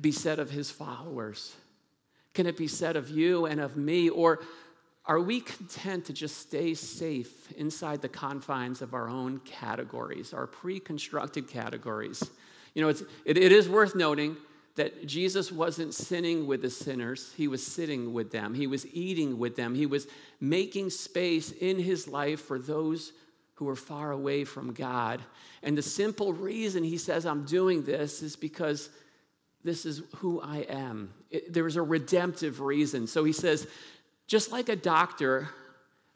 be 0.00 0.12
said 0.12 0.38
of 0.38 0.50
his 0.50 0.70
followers? 0.70 1.56
Can 2.34 2.46
it 2.46 2.56
be 2.56 2.68
said 2.68 2.94
of 2.94 3.10
you 3.10 3.46
and 3.46 3.60
of 3.60 3.76
me? 3.76 4.08
Or 4.08 4.38
are 5.06 5.18
we 5.18 5.40
content 5.40 6.04
to 6.04 6.12
just 6.12 6.36
stay 6.36 6.74
safe 6.74 7.50
inside 7.52 8.00
the 8.00 8.08
confines 8.08 8.80
of 8.80 8.94
our 8.94 9.08
own 9.08 9.40
categories, 9.40 10.32
our 10.32 10.46
pre 10.46 10.78
constructed 10.78 11.48
categories? 11.48 12.22
You 12.74 12.82
know, 12.82 12.88
it's, 12.90 13.02
it, 13.24 13.36
it 13.36 13.50
is 13.50 13.68
worth 13.68 13.96
noting 13.96 14.36
that 14.78 15.06
Jesus 15.06 15.50
wasn't 15.50 15.92
sinning 15.92 16.46
with 16.46 16.62
the 16.62 16.70
sinners, 16.70 17.32
he 17.36 17.48
was 17.48 17.66
sitting 17.66 18.12
with 18.12 18.30
them, 18.30 18.54
he 18.54 18.68
was 18.68 18.86
eating 18.94 19.36
with 19.36 19.56
them, 19.56 19.74
he 19.74 19.86
was 19.86 20.06
making 20.40 20.90
space 20.90 21.50
in 21.50 21.80
his 21.80 22.06
life 22.06 22.40
for 22.40 22.60
those 22.60 23.12
who 23.54 23.64
were 23.64 23.74
far 23.74 24.12
away 24.12 24.44
from 24.44 24.72
God. 24.72 25.20
And 25.64 25.76
the 25.76 25.82
simple 25.82 26.32
reason 26.32 26.84
he 26.84 26.96
says, 26.96 27.26
I'm 27.26 27.44
doing 27.44 27.82
this 27.82 28.22
is 28.22 28.36
because 28.36 28.88
this 29.64 29.84
is 29.84 30.00
who 30.18 30.40
I 30.40 30.58
am. 30.68 31.12
It, 31.28 31.52
there's 31.52 31.74
a 31.74 31.82
redemptive 31.82 32.60
reason. 32.60 33.08
So 33.08 33.24
he 33.24 33.32
says, 33.32 33.66
just 34.28 34.52
like 34.52 34.68
a 34.68 34.76
doctor, 34.76 35.48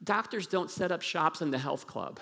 doctors 0.04 0.46
don't 0.46 0.70
set 0.70 0.92
up 0.92 1.02
shops 1.02 1.40
in 1.40 1.50
the 1.50 1.58
health 1.58 1.88
club, 1.88 2.20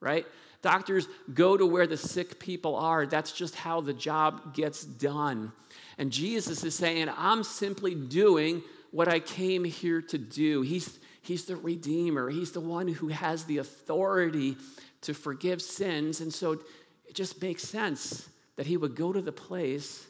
right? 0.00 0.26
Doctors 0.62 1.08
go 1.32 1.56
to 1.56 1.66
where 1.66 1.86
the 1.86 1.96
sick 1.96 2.38
people 2.38 2.76
are. 2.76 3.06
That's 3.06 3.32
just 3.32 3.54
how 3.54 3.80
the 3.80 3.92
job 3.92 4.54
gets 4.54 4.84
done. 4.84 5.52
And 5.98 6.10
Jesus 6.10 6.64
is 6.64 6.74
saying, 6.74 7.08
I'm 7.16 7.42
simply 7.42 7.94
doing 7.94 8.62
what 8.90 9.08
I 9.08 9.20
came 9.20 9.64
here 9.64 10.02
to 10.02 10.18
do. 10.18 10.62
He's, 10.62 10.98
he's 11.22 11.44
the 11.44 11.56
Redeemer, 11.56 12.30
He's 12.30 12.52
the 12.52 12.60
one 12.60 12.88
who 12.88 13.08
has 13.08 13.44
the 13.44 13.58
authority 13.58 14.56
to 15.02 15.14
forgive 15.14 15.62
sins. 15.62 16.20
And 16.20 16.32
so 16.32 16.52
it 16.52 17.14
just 17.14 17.40
makes 17.40 17.62
sense 17.62 18.28
that 18.56 18.66
He 18.66 18.76
would 18.76 18.94
go 18.94 19.12
to 19.12 19.20
the 19.20 19.32
place 19.32 20.06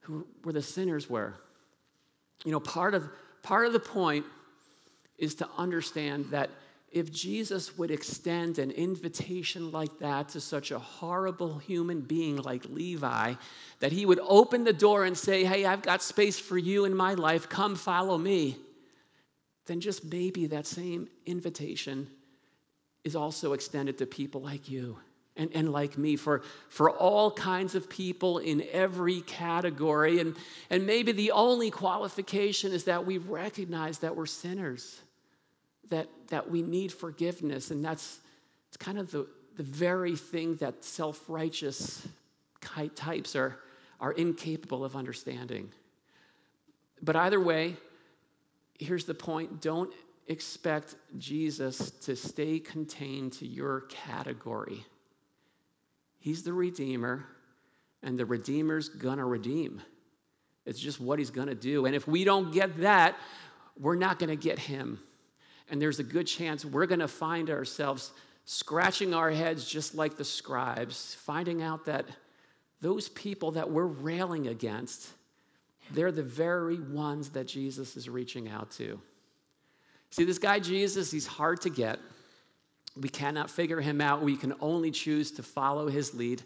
who, 0.00 0.26
where 0.42 0.52
the 0.52 0.62
sinners 0.62 1.08
were. 1.08 1.34
You 2.44 2.52
know, 2.52 2.60
part 2.60 2.94
of, 2.94 3.08
part 3.42 3.66
of 3.66 3.72
the 3.72 3.80
point 3.80 4.24
is 5.18 5.34
to 5.36 5.48
understand 5.56 6.26
that 6.30 6.50
if 6.90 7.12
Jesus 7.12 7.76
would 7.76 7.90
extend 7.90 8.58
an 8.58 8.70
invitation 8.70 9.70
like 9.70 9.98
that 9.98 10.30
to 10.30 10.40
such 10.40 10.70
a 10.70 10.78
horrible 10.78 11.58
human 11.58 12.00
being 12.00 12.36
like 12.36 12.64
Levi, 12.68 13.34
that 13.80 13.92
he 13.92 14.06
would 14.06 14.20
open 14.22 14.64
the 14.64 14.72
door 14.72 15.04
and 15.04 15.16
say, 15.16 15.44
Hey, 15.44 15.66
I've 15.66 15.82
got 15.82 16.02
space 16.02 16.38
for 16.38 16.56
you 16.56 16.84
in 16.86 16.94
my 16.94 17.14
life, 17.14 17.48
come 17.48 17.76
follow 17.76 18.16
me, 18.16 18.56
then 19.66 19.80
just 19.80 20.04
maybe 20.04 20.46
that 20.46 20.66
same 20.66 21.08
invitation 21.26 22.08
is 23.04 23.14
also 23.14 23.52
extended 23.52 23.98
to 23.98 24.06
people 24.06 24.40
like 24.40 24.70
you 24.70 24.98
and, 25.36 25.50
and 25.54 25.70
like 25.70 25.96
me, 25.96 26.16
for, 26.16 26.42
for 26.68 26.90
all 26.90 27.30
kinds 27.30 27.74
of 27.74 27.88
people 27.88 28.38
in 28.38 28.64
every 28.72 29.20
category. 29.20 30.20
And, 30.20 30.36
and 30.68 30.84
maybe 30.84 31.12
the 31.12 31.30
only 31.30 31.70
qualification 31.70 32.72
is 32.72 32.84
that 32.84 33.06
we 33.06 33.18
recognize 33.18 34.00
that 34.00 34.16
we're 34.16 34.26
sinners 34.26 35.00
that, 35.90 36.08
that 36.28 36.50
we 36.50 36.62
need 36.62 36.92
forgiveness, 36.92 37.70
and 37.70 37.84
that's 37.84 38.20
it's 38.68 38.76
kind 38.76 38.98
of 38.98 39.10
the, 39.10 39.26
the 39.56 39.62
very 39.62 40.16
thing 40.16 40.56
that 40.56 40.84
self 40.84 41.24
righteous 41.28 42.06
types 42.94 43.34
are, 43.34 43.58
are 44.00 44.12
incapable 44.12 44.84
of 44.84 44.94
understanding. 44.94 45.70
But 47.02 47.16
either 47.16 47.40
way, 47.40 47.76
here's 48.78 49.04
the 49.04 49.14
point 49.14 49.60
don't 49.60 49.92
expect 50.26 50.96
Jesus 51.16 51.90
to 51.90 52.14
stay 52.14 52.58
contained 52.58 53.32
to 53.34 53.46
your 53.46 53.82
category. 53.82 54.84
He's 56.18 56.42
the 56.42 56.52
Redeemer, 56.52 57.24
and 58.02 58.18
the 58.18 58.26
Redeemer's 58.26 58.88
gonna 58.90 59.24
redeem. 59.24 59.80
It's 60.66 60.78
just 60.78 61.00
what 61.00 61.18
he's 61.18 61.30
gonna 61.30 61.54
do. 61.54 61.86
And 61.86 61.96
if 61.96 62.06
we 62.06 62.24
don't 62.24 62.52
get 62.52 62.82
that, 62.82 63.16
we're 63.78 63.96
not 63.96 64.18
gonna 64.18 64.36
get 64.36 64.58
him 64.58 64.98
and 65.70 65.80
there's 65.80 65.98
a 65.98 66.04
good 66.04 66.26
chance 66.26 66.64
we're 66.64 66.86
going 66.86 67.00
to 67.00 67.08
find 67.08 67.50
ourselves 67.50 68.12
scratching 68.44 69.12
our 69.12 69.30
heads 69.30 69.68
just 69.68 69.94
like 69.94 70.16
the 70.16 70.24
scribes, 70.24 71.14
finding 71.20 71.62
out 71.62 71.84
that 71.84 72.06
those 72.80 73.08
people 73.10 73.50
that 73.52 73.68
we're 73.68 73.86
railing 73.86 74.48
against, 74.48 75.08
they're 75.90 76.12
the 76.12 76.22
very 76.22 76.80
ones 76.80 77.30
that 77.30 77.46
Jesus 77.46 77.96
is 77.96 78.08
reaching 78.08 78.48
out 78.48 78.70
to. 78.72 79.00
See, 80.10 80.24
this 80.24 80.38
guy 80.38 80.60
Jesus, 80.60 81.10
he's 81.10 81.26
hard 81.26 81.60
to 81.62 81.70
get. 81.70 81.98
We 82.96 83.08
cannot 83.08 83.50
figure 83.50 83.80
him 83.80 84.00
out. 84.00 84.22
We 84.22 84.36
can 84.36 84.54
only 84.60 84.90
choose 84.90 85.30
to 85.32 85.42
follow 85.42 85.88
his 85.88 86.14
lead. 86.14 86.42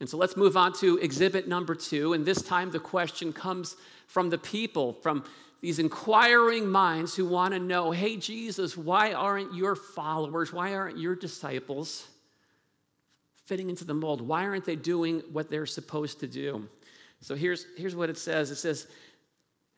And 0.00 0.08
so 0.08 0.16
let's 0.16 0.36
move 0.36 0.56
on 0.56 0.72
to 0.74 0.98
exhibit 0.98 1.48
number 1.48 1.74
two. 1.74 2.12
And 2.12 2.24
this 2.24 2.42
time 2.42 2.70
the 2.70 2.78
question 2.78 3.32
comes 3.32 3.76
from 4.06 4.30
the 4.30 4.38
people, 4.38 4.92
from 4.92 5.24
these 5.60 5.78
inquiring 5.78 6.68
minds 6.68 7.16
who 7.16 7.26
want 7.26 7.52
to 7.54 7.60
know 7.60 7.90
hey, 7.90 8.16
Jesus, 8.16 8.76
why 8.76 9.12
aren't 9.12 9.54
your 9.54 9.74
followers, 9.74 10.52
why 10.52 10.74
aren't 10.74 10.98
your 10.98 11.16
disciples 11.16 12.06
fitting 13.46 13.70
into 13.70 13.84
the 13.84 13.94
mold? 13.94 14.20
Why 14.20 14.44
aren't 14.44 14.64
they 14.64 14.76
doing 14.76 15.22
what 15.32 15.50
they're 15.50 15.66
supposed 15.66 16.20
to 16.20 16.26
do? 16.26 16.68
So 17.20 17.34
here's, 17.34 17.66
here's 17.76 17.96
what 17.96 18.10
it 18.10 18.18
says 18.18 18.50
it 18.50 18.56
says, 18.56 18.86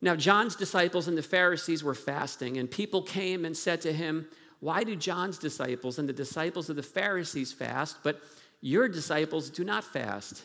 Now 0.02 0.16
John's 0.16 0.56
disciples 0.56 1.08
and 1.08 1.16
the 1.16 1.22
Pharisees 1.22 1.82
were 1.82 1.94
fasting, 1.94 2.58
and 2.58 2.70
people 2.70 3.02
came 3.02 3.44
and 3.44 3.56
said 3.56 3.80
to 3.82 3.92
him, 3.92 4.26
Why 4.60 4.84
do 4.84 4.94
John's 4.96 5.38
disciples 5.38 5.98
and 5.98 6.08
the 6.08 6.12
disciples 6.12 6.68
of 6.68 6.76
the 6.76 6.82
Pharisees 6.82 7.52
fast, 7.52 7.96
but 8.02 8.20
your 8.60 8.88
disciples 8.88 9.48
do 9.48 9.64
not 9.64 9.84
fast? 9.84 10.42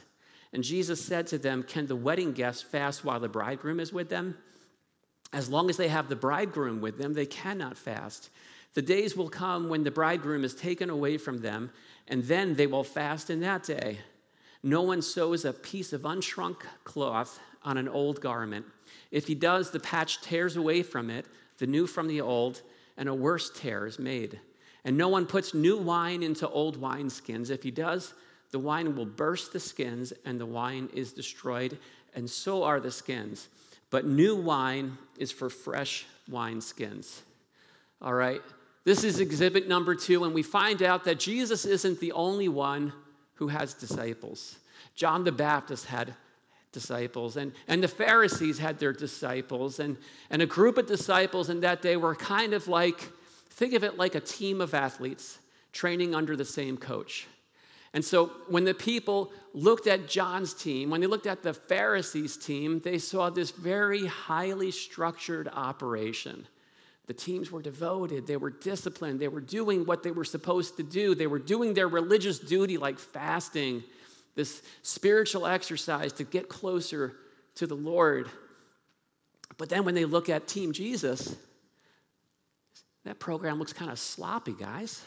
And 0.54 0.64
Jesus 0.64 1.04
said 1.04 1.28
to 1.28 1.38
them, 1.38 1.64
Can 1.64 1.88
the 1.88 1.98
wedding 1.98 2.32
guests 2.32 2.62
fast 2.62 3.04
while 3.04 3.20
the 3.20 3.28
bridegroom 3.28 3.82
is 3.82 3.92
with 3.92 4.08
them? 4.08 4.38
As 5.34 5.50
long 5.50 5.70
as 5.70 5.78
they 5.78 5.88
have 5.88 6.10
the 6.10 6.16
bridegroom 6.16 6.82
with 6.82 6.98
them, 6.98 7.14
they 7.14 7.26
cannot 7.26 7.78
fast. 7.78 8.30
The 8.74 8.82
days 8.82 9.16
will 9.16 9.30
come 9.30 9.70
when 9.70 9.84
the 9.84 9.92
bridegroom 9.92 10.44
is 10.44 10.54
taken 10.54 10.90
away 10.90 11.18
from 11.18 11.40
them, 11.40 11.72
and 12.08 12.24
then 12.24 12.56
they 12.56 12.68
will 12.68 12.84
fast 12.84 13.30
in 13.30 13.40
that 13.42 13.64
day. 13.64 14.00
No 14.64 14.82
one 14.82 15.02
sews 15.02 15.46
a 15.46 15.54
piece 15.54 15.94
of 15.94 16.02
unshrunk 16.02 16.58
cloth 16.84 17.40
on 17.64 17.78
an 17.78 17.88
old 17.88 18.22
garment. 18.22 18.66
If 19.12 19.28
he 19.28 19.36
does, 19.36 19.72
the 19.72 19.80
patch 19.80 20.22
tears 20.22 20.58
away 20.58 20.84
from 20.84 21.10
it, 21.10 21.26
the 21.58 21.68
new 21.68 21.88
from 21.88 22.08
the 22.08 22.22
old, 22.22 22.62
and 22.98 23.08
a 23.08 23.14
worse 23.14 23.50
tear 23.50 23.86
is 23.86 24.00
made. 24.00 24.40
And 24.84 24.98
no 24.98 25.08
one 25.08 25.26
puts 25.26 25.54
new 25.54 25.78
wine 25.78 26.22
into 26.22 26.48
old 26.50 26.80
wineskins. 26.80 27.50
If 27.50 27.64
he 27.64 27.72
does, 27.72 28.14
the 28.52 28.60
wine 28.60 28.96
will 28.96 29.06
burst 29.06 29.54
the 29.54 29.60
skins, 29.60 30.14
and 30.26 30.40
the 30.40 30.46
wine 30.46 30.90
is 30.94 31.12
destroyed, 31.12 31.78
and 32.14 32.30
so 32.30 32.64
are 32.64 32.80
the 32.80 32.92
skins. 32.92 33.50
But 33.96 34.06
new 34.06 34.36
wine 34.36 34.98
is 35.18 35.32
for 35.32 35.50
fresh 35.50 36.06
wineskins. 36.30 37.22
All 38.02 38.14
right? 38.14 38.42
This 38.84 39.06
is 39.06 39.22
exhibit 39.22 39.70
number 39.70 39.96
two, 39.96 40.26
and 40.26 40.34
we 40.34 40.44
find 40.44 40.84
out 40.84 41.06
that 41.06 41.18
Jesus 41.18 41.64
isn't 41.64 42.02
the 42.02 42.12
only 42.12 42.50
one 42.50 42.92
who 43.36 43.48
has 43.48 43.74
disciples. 43.74 44.58
John 44.96 45.24
the 45.24 45.32
Baptist 45.32 45.86
had 45.86 46.14
disciples, 46.74 47.38
and, 47.38 47.54
and 47.70 47.82
the 47.82 47.88
Pharisees 47.88 48.60
had 48.60 48.80
their 48.80 48.92
disciples, 48.92 49.80
and, 49.80 49.96
and 50.30 50.42
a 50.42 50.46
group 50.46 50.78
of 50.78 50.88
disciples 50.88 51.50
in 51.50 51.62
that 51.62 51.82
day 51.82 51.96
were 51.96 52.16
kind 52.16 52.54
of 52.54 52.68
like, 52.68 53.00
think 53.52 53.74
of 53.76 53.86
it 53.86 53.98
like 53.98 54.16
a 54.16 54.20
team 54.20 54.60
of 54.60 54.74
athletes 54.74 55.40
training 55.72 56.14
under 56.14 56.36
the 56.36 56.44
same 56.44 56.76
coach. 56.76 57.28
And 57.96 58.04
so 58.04 58.26
when 58.50 58.66
the 58.66 58.74
people 58.74 59.32
looked 59.54 59.88
at 59.88 60.10
John's 60.10 60.54
team, 60.54 60.90
when 60.90 61.00
they 61.00 61.08
looked 61.08 61.28
at 61.28 61.44
the 61.44 61.54
Pharisees' 61.54 62.36
team, 62.36 62.82
they 62.82 62.98
saw 62.98 63.30
this 63.30 63.52
very 63.52 64.06
highly 64.06 64.70
structured 64.72 65.48
operation. 65.48 66.46
The 67.08 67.14
teams 67.14 67.52
were 67.52 67.62
devoted, 67.62 68.28
they 68.28 68.36
were 68.36 68.50
disciplined, 68.50 69.22
they 69.22 69.30
were 69.30 69.40
doing 69.40 69.86
what 69.86 70.04
they 70.04 70.12
were 70.12 70.26
supposed 70.26 70.76
to 70.76 70.84
do, 70.84 71.16
they 71.16 71.26
were 71.26 71.40
doing 71.40 71.74
their 71.74 71.88
religious 71.88 72.38
duty 72.38 72.78
like 72.78 73.00
fasting, 73.00 73.82
this 74.36 74.62
spiritual 74.82 75.48
exercise 75.48 76.12
to 76.14 76.26
get 76.26 76.50
closer 76.50 77.14
to 77.56 77.66
the 77.66 77.76
Lord. 77.76 78.28
But 79.58 79.70
then 79.70 79.86
when 79.86 79.96
they 79.96 80.04
look 80.04 80.28
at 80.28 80.50
Team 80.50 80.74
Jesus, 80.74 81.34
that 83.06 83.20
program 83.20 83.58
looks 83.58 83.72
kind 83.72 83.90
of 83.90 84.00
sloppy, 84.00 84.52
guys. 84.52 85.02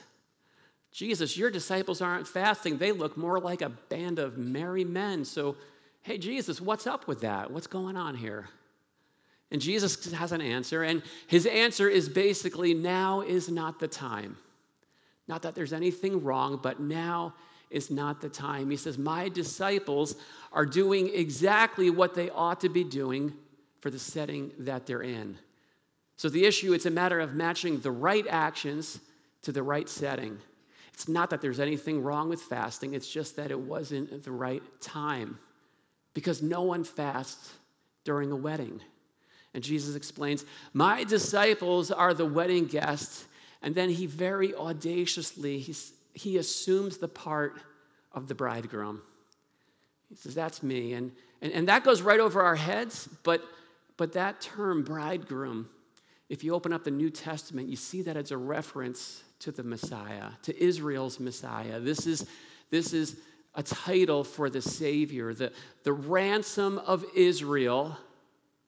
Jesus, 0.93 1.37
your 1.37 1.51
disciples 1.51 2.01
aren't 2.01 2.27
fasting. 2.27 2.79
They 2.79 2.93
look 2.93 3.17
more 3.17 3.39
like 3.39 3.63
a 3.63 3.69
band 3.69 4.19
of 4.19 4.39
merry 4.39 4.85
men. 4.85 5.25
So, 5.25 5.57
hey, 6.03 6.19
Jesus, 6.19 6.61
what's 6.61 6.87
up 6.87 7.07
with 7.07 7.21
that? 7.21 7.51
What's 7.51 7.67
going 7.67 7.97
on 7.97 8.15
here? 8.15 8.49
And 9.51 9.61
Jesus 9.61 10.13
has 10.13 10.33
an 10.33 10.41
answer, 10.41 10.83
and 10.83 11.03
his 11.27 11.47
answer 11.47 11.89
is 11.89 12.09
basically 12.09 12.75
now 12.75 13.23
is 13.23 13.49
not 13.49 13.81
the 13.81 13.89
time. 13.89 14.37
Not 15.27 15.43
that 15.43 15.55
there's 15.55 15.73
anything 15.73 16.23
wrong, 16.23 16.59
but 16.63 16.81
now 16.81 17.35
is 17.71 17.91
not 17.91 18.21
the 18.21 18.29
time. 18.29 18.71
He 18.71 18.77
says, 18.77 18.99
My 18.99 19.29
disciples 19.29 20.17
are 20.53 20.67
doing 20.67 21.11
exactly 21.15 21.91
what 21.91 22.15
they 22.15 22.31
ought 22.31 22.61
to 22.61 22.69
be 22.69 22.85
doing 22.85 23.35
for 23.81 23.91
the 23.91 23.99
setting 23.99 24.51
that 24.59 24.87
they're 24.87 25.03
in. 25.03 25.39
So 26.17 26.29
the 26.29 26.45
issue, 26.45 26.73
it's 26.73 26.87
a 26.87 26.91
matter 26.91 27.21
of 27.21 27.35
matching 27.35 27.79
the 27.81 27.93
right 27.93 28.27
actions 28.29 29.01
to 29.43 29.53
the 29.53 29.63
right 29.63 29.89
setting. 29.89 30.39
It's 30.99 31.07
not 31.07 31.31
that 31.31 31.41
there's 31.41 31.61
anything 31.61 32.03
wrong 32.03 32.29
with 32.29 32.43
fasting, 32.43 32.95
it's 32.95 33.09
just 33.09 33.37
that 33.37 33.53
it 33.53 33.61
wasn't 33.61 34.25
the 34.25 34.33
right 34.33 34.65
time. 34.81 35.39
Because 36.13 36.43
no 36.43 36.63
one 36.63 36.83
fasts 36.83 37.53
during 38.03 38.33
a 38.33 38.37
wedding. 38.37 38.81
And 39.55 39.63
Jesus 39.63 39.95
explains, 39.95 40.45
My 40.73 41.05
disciples 41.05 41.93
are 41.93 42.15
the 42.15 42.27
wedding 42.27 42.67
guests. 42.67 43.27
And 43.63 43.77
then 43.77 43.91
he 43.91 44.07
very 44.07 44.53
audaciously, 44.57 45.61
he's, 45.61 45.93
he 46.15 46.37
assumes 46.37 46.99
the 46.99 47.07
part 47.07 47.61
of 48.11 48.27
the 48.27 48.35
bridegroom. 48.35 49.01
He 50.09 50.17
says, 50.17 50.35
That's 50.35 50.65
me. 50.65 50.95
And, 50.95 51.13
and, 51.41 51.53
and 51.53 51.69
that 51.69 51.85
goes 51.85 52.03
right 52.03 52.19
over 52.19 52.43
our 52.43 52.57
heads, 52.57 53.09
but, 53.23 53.41
but 53.97 54.15
that 54.15 54.41
term, 54.41 54.83
bridegroom, 54.83 55.69
if 56.29 56.43
you 56.43 56.55
open 56.55 56.73
up 56.73 56.83
the 56.83 56.91
New 56.91 57.11
Testament, 57.11 57.69
you 57.69 57.77
see 57.77 58.03
that 58.03 58.17
it's 58.17 58.33
a 58.33 58.37
reference 58.37 59.23
to 59.41 59.53
the 59.53 59.63
Messiah, 59.63 60.31
to 60.43 60.63
Israel's 60.63 61.21
Messiah. 61.21 61.81
This 61.81 62.07
is, 62.07 62.27
this 62.71 62.93
is 62.93 63.17
a 63.55 63.63
title 63.63 64.25
for 64.25 64.51
the 64.51 64.63
Savior. 64.63 65.35
The, 65.35 65.53
the 65.85 65.93
ransom 65.93 66.79
of 66.79 67.05
Israel 67.15 67.97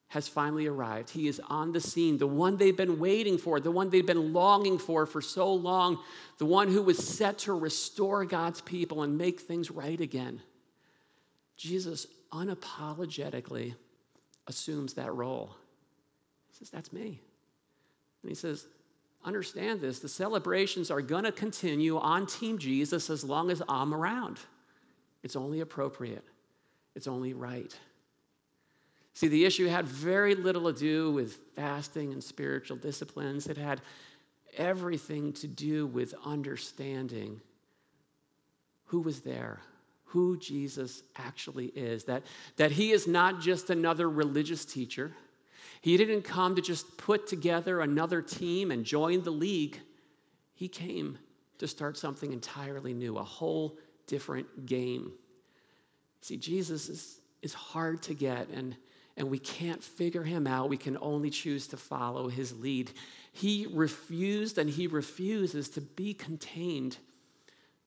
has 0.08 0.26
finally 0.26 0.66
arrived. 0.66 1.10
He 1.10 1.28
is 1.28 1.40
on 1.48 1.72
the 1.72 1.80
scene, 1.80 2.18
the 2.18 2.26
one 2.26 2.56
they've 2.56 2.76
been 2.76 2.98
waiting 2.98 3.38
for, 3.38 3.60
the 3.60 3.70
one 3.70 3.90
they've 3.90 4.04
been 4.04 4.32
longing 4.32 4.76
for 4.76 5.06
for 5.06 5.22
so 5.22 5.54
long, 5.54 5.98
the 6.38 6.46
one 6.46 6.68
who 6.68 6.82
was 6.82 6.98
set 6.98 7.38
to 7.38 7.52
restore 7.52 8.24
God's 8.24 8.60
people 8.60 9.02
and 9.02 9.16
make 9.16 9.40
things 9.40 9.70
right 9.70 10.00
again. 10.00 10.42
Jesus 11.56 12.08
unapologetically 12.32 13.74
assumes 14.48 14.94
that 14.94 15.14
role. 15.14 15.54
He 16.48 16.56
says, 16.56 16.70
That's 16.70 16.92
me. 16.92 17.20
And 18.22 18.28
he 18.28 18.34
says, 18.34 18.66
Understand 19.24 19.80
this 19.80 19.98
the 19.98 20.08
celebrations 20.08 20.90
are 20.90 21.02
going 21.02 21.24
to 21.24 21.32
continue 21.32 21.98
on 21.98 22.26
Team 22.26 22.58
Jesus 22.58 23.10
as 23.10 23.22
long 23.22 23.50
as 23.50 23.62
I'm 23.68 23.92
around. 23.92 24.38
It's 25.22 25.36
only 25.36 25.60
appropriate, 25.60 26.24
it's 26.94 27.06
only 27.06 27.34
right. 27.34 27.74
See, 29.12 29.28
the 29.28 29.44
issue 29.44 29.66
had 29.66 29.86
very 29.86 30.34
little 30.34 30.72
to 30.72 30.78
do 30.78 31.10
with 31.10 31.36
fasting 31.54 32.12
and 32.12 32.22
spiritual 32.22 32.76
disciplines. 32.76 33.48
It 33.48 33.58
had 33.58 33.82
everything 34.56 35.32
to 35.34 35.48
do 35.48 35.86
with 35.86 36.14
understanding 36.24 37.40
who 38.86 39.00
was 39.00 39.20
there, 39.20 39.60
who 40.04 40.38
Jesus 40.38 41.02
actually 41.16 41.66
is, 41.66 42.04
that, 42.04 42.22
that 42.56 42.72
he 42.72 42.92
is 42.92 43.06
not 43.06 43.40
just 43.40 43.68
another 43.68 44.08
religious 44.08 44.64
teacher 44.64 45.12
he 45.80 45.96
didn't 45.96 46.22
come 46.22 46.56
to 46.56 46.62
just 46.62 46.98
put 46.98 47.26
together 47.26 47.80
another 47.80 48.20
team 48.20 48.70
and 48.70 48.84
join 48.84 49.22
the 49.22 49.30
league. 49.30 49.80
He 50.54 50.68
came 50.68 51.18
to 51.58 51.66
start 51.66 51.96
something 51.96 52.32
entirely 52.32 52.92
new, 52.92 53.16
a 53.16 53.22
whole 53.22 53.78
different 54.06 54.66
game. 54.66 55.12
See, 56.20 56.36
Jesus 56.36 56.88
is, 56.88 57.20
is 57.40 57.54
hard 57.54 58.02
to 58.02 58.14
get, 58.14 58.48
and, 58.48 58.76
and 59.16 59.30
we 59.30 59.38
can't 59.38 59.82
figure 59.82 60.22
him 60.22 60.46
out. 60.46 60.68
We 60.68 60.76
can 60.76 60.98
only 61.00 61.30
choose 61.30 61.66
to 61.68 61.78
follow 61.78 62.28
his 62.28 62.58
lead. 62.60 62.90
He 63.32 63.66
refused 63.70 64.58
and 64.58 64.68
he 64.68 64.86
refuses 64.86 65.70
to 65.70 65.80
be 65.80 66.12
contained 66.12 66.98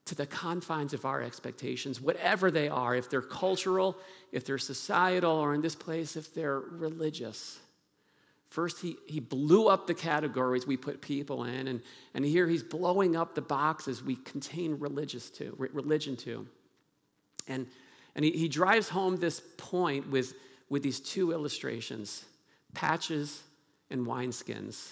to 0.05 0.15
the 0.15 0.25
confines 0.25 0.93
of 0.93 1.05
our 1.05 1.21
expectations, 1.21 2.01
whatever 2.01 2.51
they 2.51 2.67
are, 2.67 2.95
if 2.95 3.09
they're 3.09 3.21
cultural, 3.21 3.97
if 4.31 4.45
they're 4.45 4.57
societal, 4.57 5.31
or 5.31 5.53
in 5.53 5.61
this 5.61 5.75
place, 5.75 6.15
if 6.17 6.33
they're 6.33 6.59
religious. 6.59 7.59
First, 8.53 8.81
he, 8.81 8.97
he 9.07 9.19
blew 9.19 9.67
up 9.67 9.87
the 9.87 9.95
categories 9.95 10.67
we 10.67 10.77
put 10.77 11.01
people 11.01 11.45
in, 11.45 11.67
and, 11.67 11.81
and 12.13 12.23
here 12.23 12.47
he's 12.47 12.61
blowing 12.61 13.15
up 13.15 13.33
the 13.33 13.41
boxes 13.41 14.03
we 14.03 14.15
contain 14.15 14.77
religious 14.77 15.31
to, 15.31 15.55
religion 15.57 16.15
to. 16.17 16.47
And, 17.47 17.65
and 18.15 18.23
he, 18.23 18.29
he 18.29 18.47
drives 18.47 18.89
home 18.89 19.17
this 19.17 19.41
point 19.57 20.11
with, 20.11 20.35
with 20.69 20.83
these 20.83 20.99
two 20.99 21.31
illustrations 21.31 22.25
patches 22.75 23.41
and 23.89 24.05
wineskins. 24.05 24.91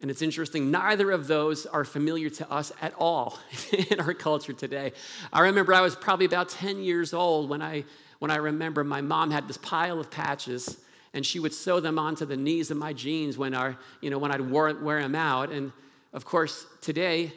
And 0.00 0.10
it's 0.10 0.22
interesting, 0.22 0.70
neither 0.70 1.10
of 1.10 1.26
those 1.26 1.66
are 1.66 1.84
familiar 1.84 2.30
to 2.30 2.50
us 2.50 2.72
at 2.80 2.94
all 2.96 3.38
in 3.90 4.00
our 4.00 4.14
culture 4.14 4.54
today. 4.54 4.94
I 5.30 5.40
remember 5.40 5.74
I 5.74 5.82
was 5.82 5.94
probably 5.94 6.24
about 6.24 6.48
10 6.48 6.82
years 6.82 7.12
old 7.12 7.50
when 7.50 7.60
I, 7.60 7.84
when 8.18 8.30
I 8.30 8.36
remember 8.36 8.82
my 8.82 9.02
mom 9.02 9.30
had 9.30 9.46
this 9.46 9.58
pile 9.58 10.00
of 10.00 10.10
patches 10.10 10.78
and 11.14 11.24
she 11.24 11.38
would 11.38 11.52
sew 11.52 11.80
them 11.80 11.98
onto 11.98 12.24
the 12.24 12.36
knees 12.36 12.70
of 12.70 12.76
my 12.76 12.92
jeans 12.92 13.36
when, 13.36 13.54
our, 13.54 13.76
you 14.00 14.10
know, 14.10 14.18
when 14.18 14.32
I'd 14.32 14.50
wear, 14.50 14.74
wear 14.74 15.02
them 15.02 15.14
out. 15.14 15.50
And 15.50 15.72
of 16.12 16.24
course, 16.24 16.66
today, 16.80 17.32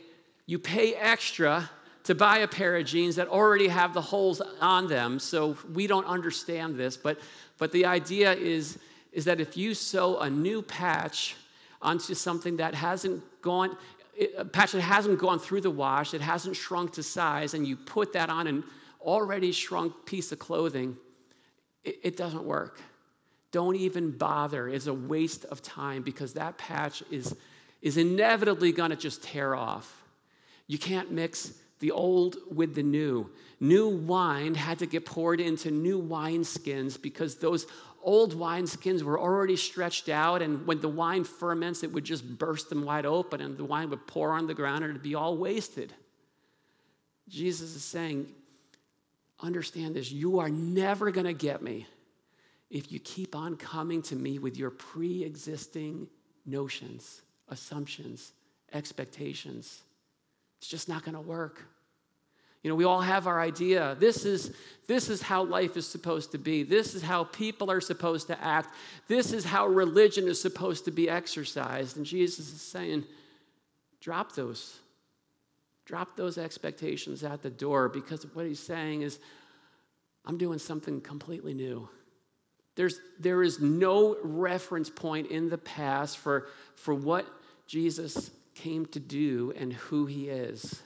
you 0.45 0.59
pay 0.59 0.93
extra 0.93 1.69
to 2.03 2.15
buy 2.15 2.39
a 2.39 2.47
pair 2.47 2.77
of 2.77 2.85
jeans 2.85 3.15
that 3.15 3.27
already 3.27 3.67
have 3.67 3.93
the 3.93 4.01
holes 4.01 4.41
on 4.61 4.87
them. 4.87 5.19
So 5.19 5.57
we 5.73 5.87
don't 5.87 6.05
understand 6.05 6.77
this, 6.77 6.95
but, 6.95 7.19
but 7.57 7.71
the 7.71 7.85
idea 7.85 8.33
is, 8.33 8.77
is 9.11 9.25
that 9.25 9.41
if 9.41 9.57
you 9.57 9.73
sew 9.73 10.19
a 10.19 10.29
new 10.29 10.61
patch 10.61 11.35
onto 11.81 12.13
something 12.13 12.57
that 12.57 12.75
hasn't 12.75 13.23
gone, 13.41 13.75
a 14.37 14.45
patch 14.45 14.73
that 14.73 14.81
hasn't 14.81 15.19
gone 15.19 15.39
through 15.39 15.61
the 15.61 15.71
wash, 15.71 16.13
it 16.13 16.21
hasn't 16.21 16.55
shrunk 16.55 16.93
to 16.93 17.03
size, 17.03 17.53
and 17.53 17.67
you 17.67 17.75
put 17.75 18.13
that 18.13 18.29
on 18.29 18.47
an 18.47 18.63
already 19.01 19.51
shrunk 19.51 20.05
piece 20.05 20.31
of 20.31 20.39
clothing, 20.39 20.95
it, 21.83 21.99
it 22.03 22.17
doesn't 22.17 22.43
work. 22.43 22.79
Don't 23.51 23.75
even 23.75 24.11
bother. 24.11 24.67
It's 24.67 24.87
a 24.87 24.93
waste 24.93 25.45
of 25.45 25.61
time 25.61 26.01
because 26.03 26.33
that 26.33 26.57
patch 26.57 27.03
is, 27.11 27.35
is 27.81 27.97
inevitably 27.97 28.71
going 28.71 28.89
to 28.89 28.95
just 28.95 29.23
tear 29.23 29.55
off. 29.55 30.03
You 30.67 30.77
can't 30.77 31.11
mix 31.11 31.53
the 31.79 31.91
old 31.91 32.37
with 32.51 32.75
the 32.75 32.83
new. 32.83 33.29
New 33.59 33.89
wine 33.89 34.55
had 34.55 34.79
to 34.79 34.85
get 34.85 35.05
poured 35.05 35.39
into 35.39 35.71
new 35.71 36.01
wineskins 36.01 37.01
because 37.01 37.35
those 37.35 37.67
old 38.01 38.35
wineskins 38.35 39.01
were 39.01 39.19
already 39.19 39.55
stretched 39.55 40.09
out, 40.09 40.41
and 40.41 40.65
when 40.67 40.79
the 40.79 40.89
wine 40.89 41.23
ferments, 41.23 41.83
it 41.83 41.91
would 41.91 42.03
just 42.03 42.37
burst 42.37 42.69
them 42.69 42.85
wide 42.85 43.05
open, 43.05 43.41
and 43.41 43.57
the 43.57 43.65
wine 43.65 43.89
would 43.89 44.05
pour 44.07 44.31
on 44.31 44.47
the 44.47 44.53
ground 44.53 44.83
and 44.83 44.91
it'd 44.91 45.01
be 45.01 45.15
all 45.15 45.35
wasted. 45.35 45.93
Jesus 47.27 47.75
is 47.75 47.83
saying, 47.83 48.27
Understand 49.41 49.95
this, 49.95 50.11
you 50.11 50.39
are 50.39 50.49
never 50.49 51.11
going 51.11 51.25
to 51.25 51.33
get 51.33 51.61
me 51.61 51.85
if 52.69 52.91
you 52.91 52.99
keep 52.99 53.35
on 53.35 53.55
coming 53.55 54.01
to 54.03 54.15
me 54.15 54.39
with 54.39 54.57
your 54.57 54.71
pre 54.71 55.23
existing 55.23 56.07
notions, 56.45 57.21
assumptions, 57.49 58.33
expectations, 58.73 59.81
it's 60.59 60.67
just 60.67 60.89
not 60.89 61.03
going 61.03 61.15
to 61.15 61.21
work. 61.21 61.61
You 62.63 62.69
know, 62.69 62.75
we 62.75 62.83
all 62.83 63.01
have 63.01 63.27
our 63.27 63.39
idea. 63.39 63.95
This 63.99 64.25
is, 64.25 64.55
this 64.87 65.07
is 65.07 65.21
how 65.21 65.43
life 65.43 65.77
is 65.77 65.87
supposed 65.87 66.31
to 66.31 66.39
be. 66.39 66.63
This 66.63 66.95
is 66.95 67.03
how 67.03 67.25
people 67.25 67.69
are 67.69 67.79
supposed 67.79 68.25
to 68.27 68.43
act. 68.43 68.73
This 69.07 69.33
is 69.33 69.45
how 69.45 69.67
religion 69.67 70.27
is 70.27 70.41
supposed 70.41 70.85
to 70.85 70.91
be 70.91 71.07
exercised. 71.07 71.97
And 71.97 72.03
Jesus 72.03 72.51
is 72.51 72.61
saying, 72.61 73.03
drop 74.01 74.33
those. 74.33 74.79
Drop 75.85 76.17
those 76.17 76.39
expectations 76.39 77.23
at 77.23 77.43
the 77.43 77.51
door 77.51 77.87
because 77.87 78.25
what 78.33 78.47
he's 78.47 78.59
saying 78.59 79.03
is, 79.03 79.19
I'm 80.25 80.39
doing 80.39 80.57
something 80.57 81.01
completely 81.01 81.53
new. 81.53 81.87
There's, 82.75 82.99
there 83.19 83.41
is 83.41 83.59
no 83.59 84.17
reference 84.21 84.89
point 84.89 85.27
in 85.27 85.49
the 85.49 85.57
past 85.57 86.17
for, 86.17 86.47
for 86.75 86.93
what 86.93 87.25
Jesus 87.67 88.31
came 88.53 88.85
to 88.87 88.99
do 88.99 89.53
and 89.57 89.73
who 89.73 90.05
he 90.05 90.29
is. 90.29 90.81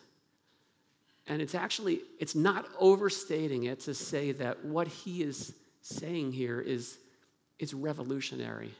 And 1.28 1.42
it's 1.42 1.56
actually, 1.56 2.02
it's 2.20 2.36
not 2.36 2.66
overstating 2.80 3.66
it 3.66 3.82
to 3.82 3.94
say 3.94 4.32
that 4.34 4.66
what 4.66 4.88
he 4.88 5.24
is 5.24 5.54
saying 5.82 6.32
here 6.32 6.60
is, 6.60 6.98
is 7.60 7.74
revolutionary. 7.74 8.72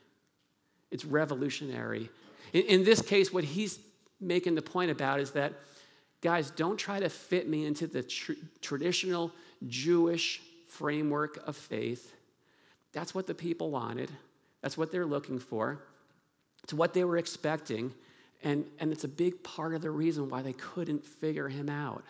It's 0.92 1.06
revolutionary. 1.06 2.10
In, 2.54 2.64
in 2.64 2.84
this 2.84 3.02
case, 3.02 3.32
what 3.34 3.44
he's 3.44 3.80
making 4.20 4.56
the 4.56 4.62
point 4.62 4.92
about 4.92 5.20
is 5.20 5.32
that, 5.32 5.54
guys, 6.22 6.52
don't 6.52 6.78
try 6.78 7.00
to 7.00 7.10
fit 7.10 7.48
me 7.48 7.66
into 7.66 7.88
the 7.88 8.04
tr- 8.04 8.34
traditional 8.62 9.32
Jewish 9.68 10.42
framework 10.68 11.48
of 11.48 11.56
faith 11.56 12.16
that's 12.92 13.14
what 13.14 13.28
the 13.28 13.36
people 13.36 13.72
wanted. 13.72 14.10
That's 14.62 14.78
what 14.78 14.92
they're 14.92 15.06
looking 15.06 15.40
for. 15.40 15.80
It's 16.64 16.74
what 16.74 16.94
they 16.94 17.04
were 17.04 17.18
expecting. 17.18 17.94
And, 18.44 18.66
and 18.80 18.92
it's 18.92 19.04
a 19.04 19.10
big 19.10 19.44
part 19.44 19.74
of 19.74 19.82
the 19.82 19.92
reason 19.92 20.30
why 20.30 20.42
they 20.42 20.54
couldn't 20.54 21.06
figure 21.06 21.50
him 21.50 21.70
out. 21.70 22.04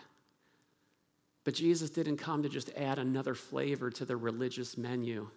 But 1.44 1.54
Jesus 1.54 1.90
didn't 1.90 2.18
come 2.18 2.42
to 2.42 2.48
just 2.48 2.70
add 2.76 2.98
another 2.98 3.34
flavor 3.34 3.90
to 3.90 4.04
the 4.04 4.16
religious 4.16 4.76
menu. 4.76 5.28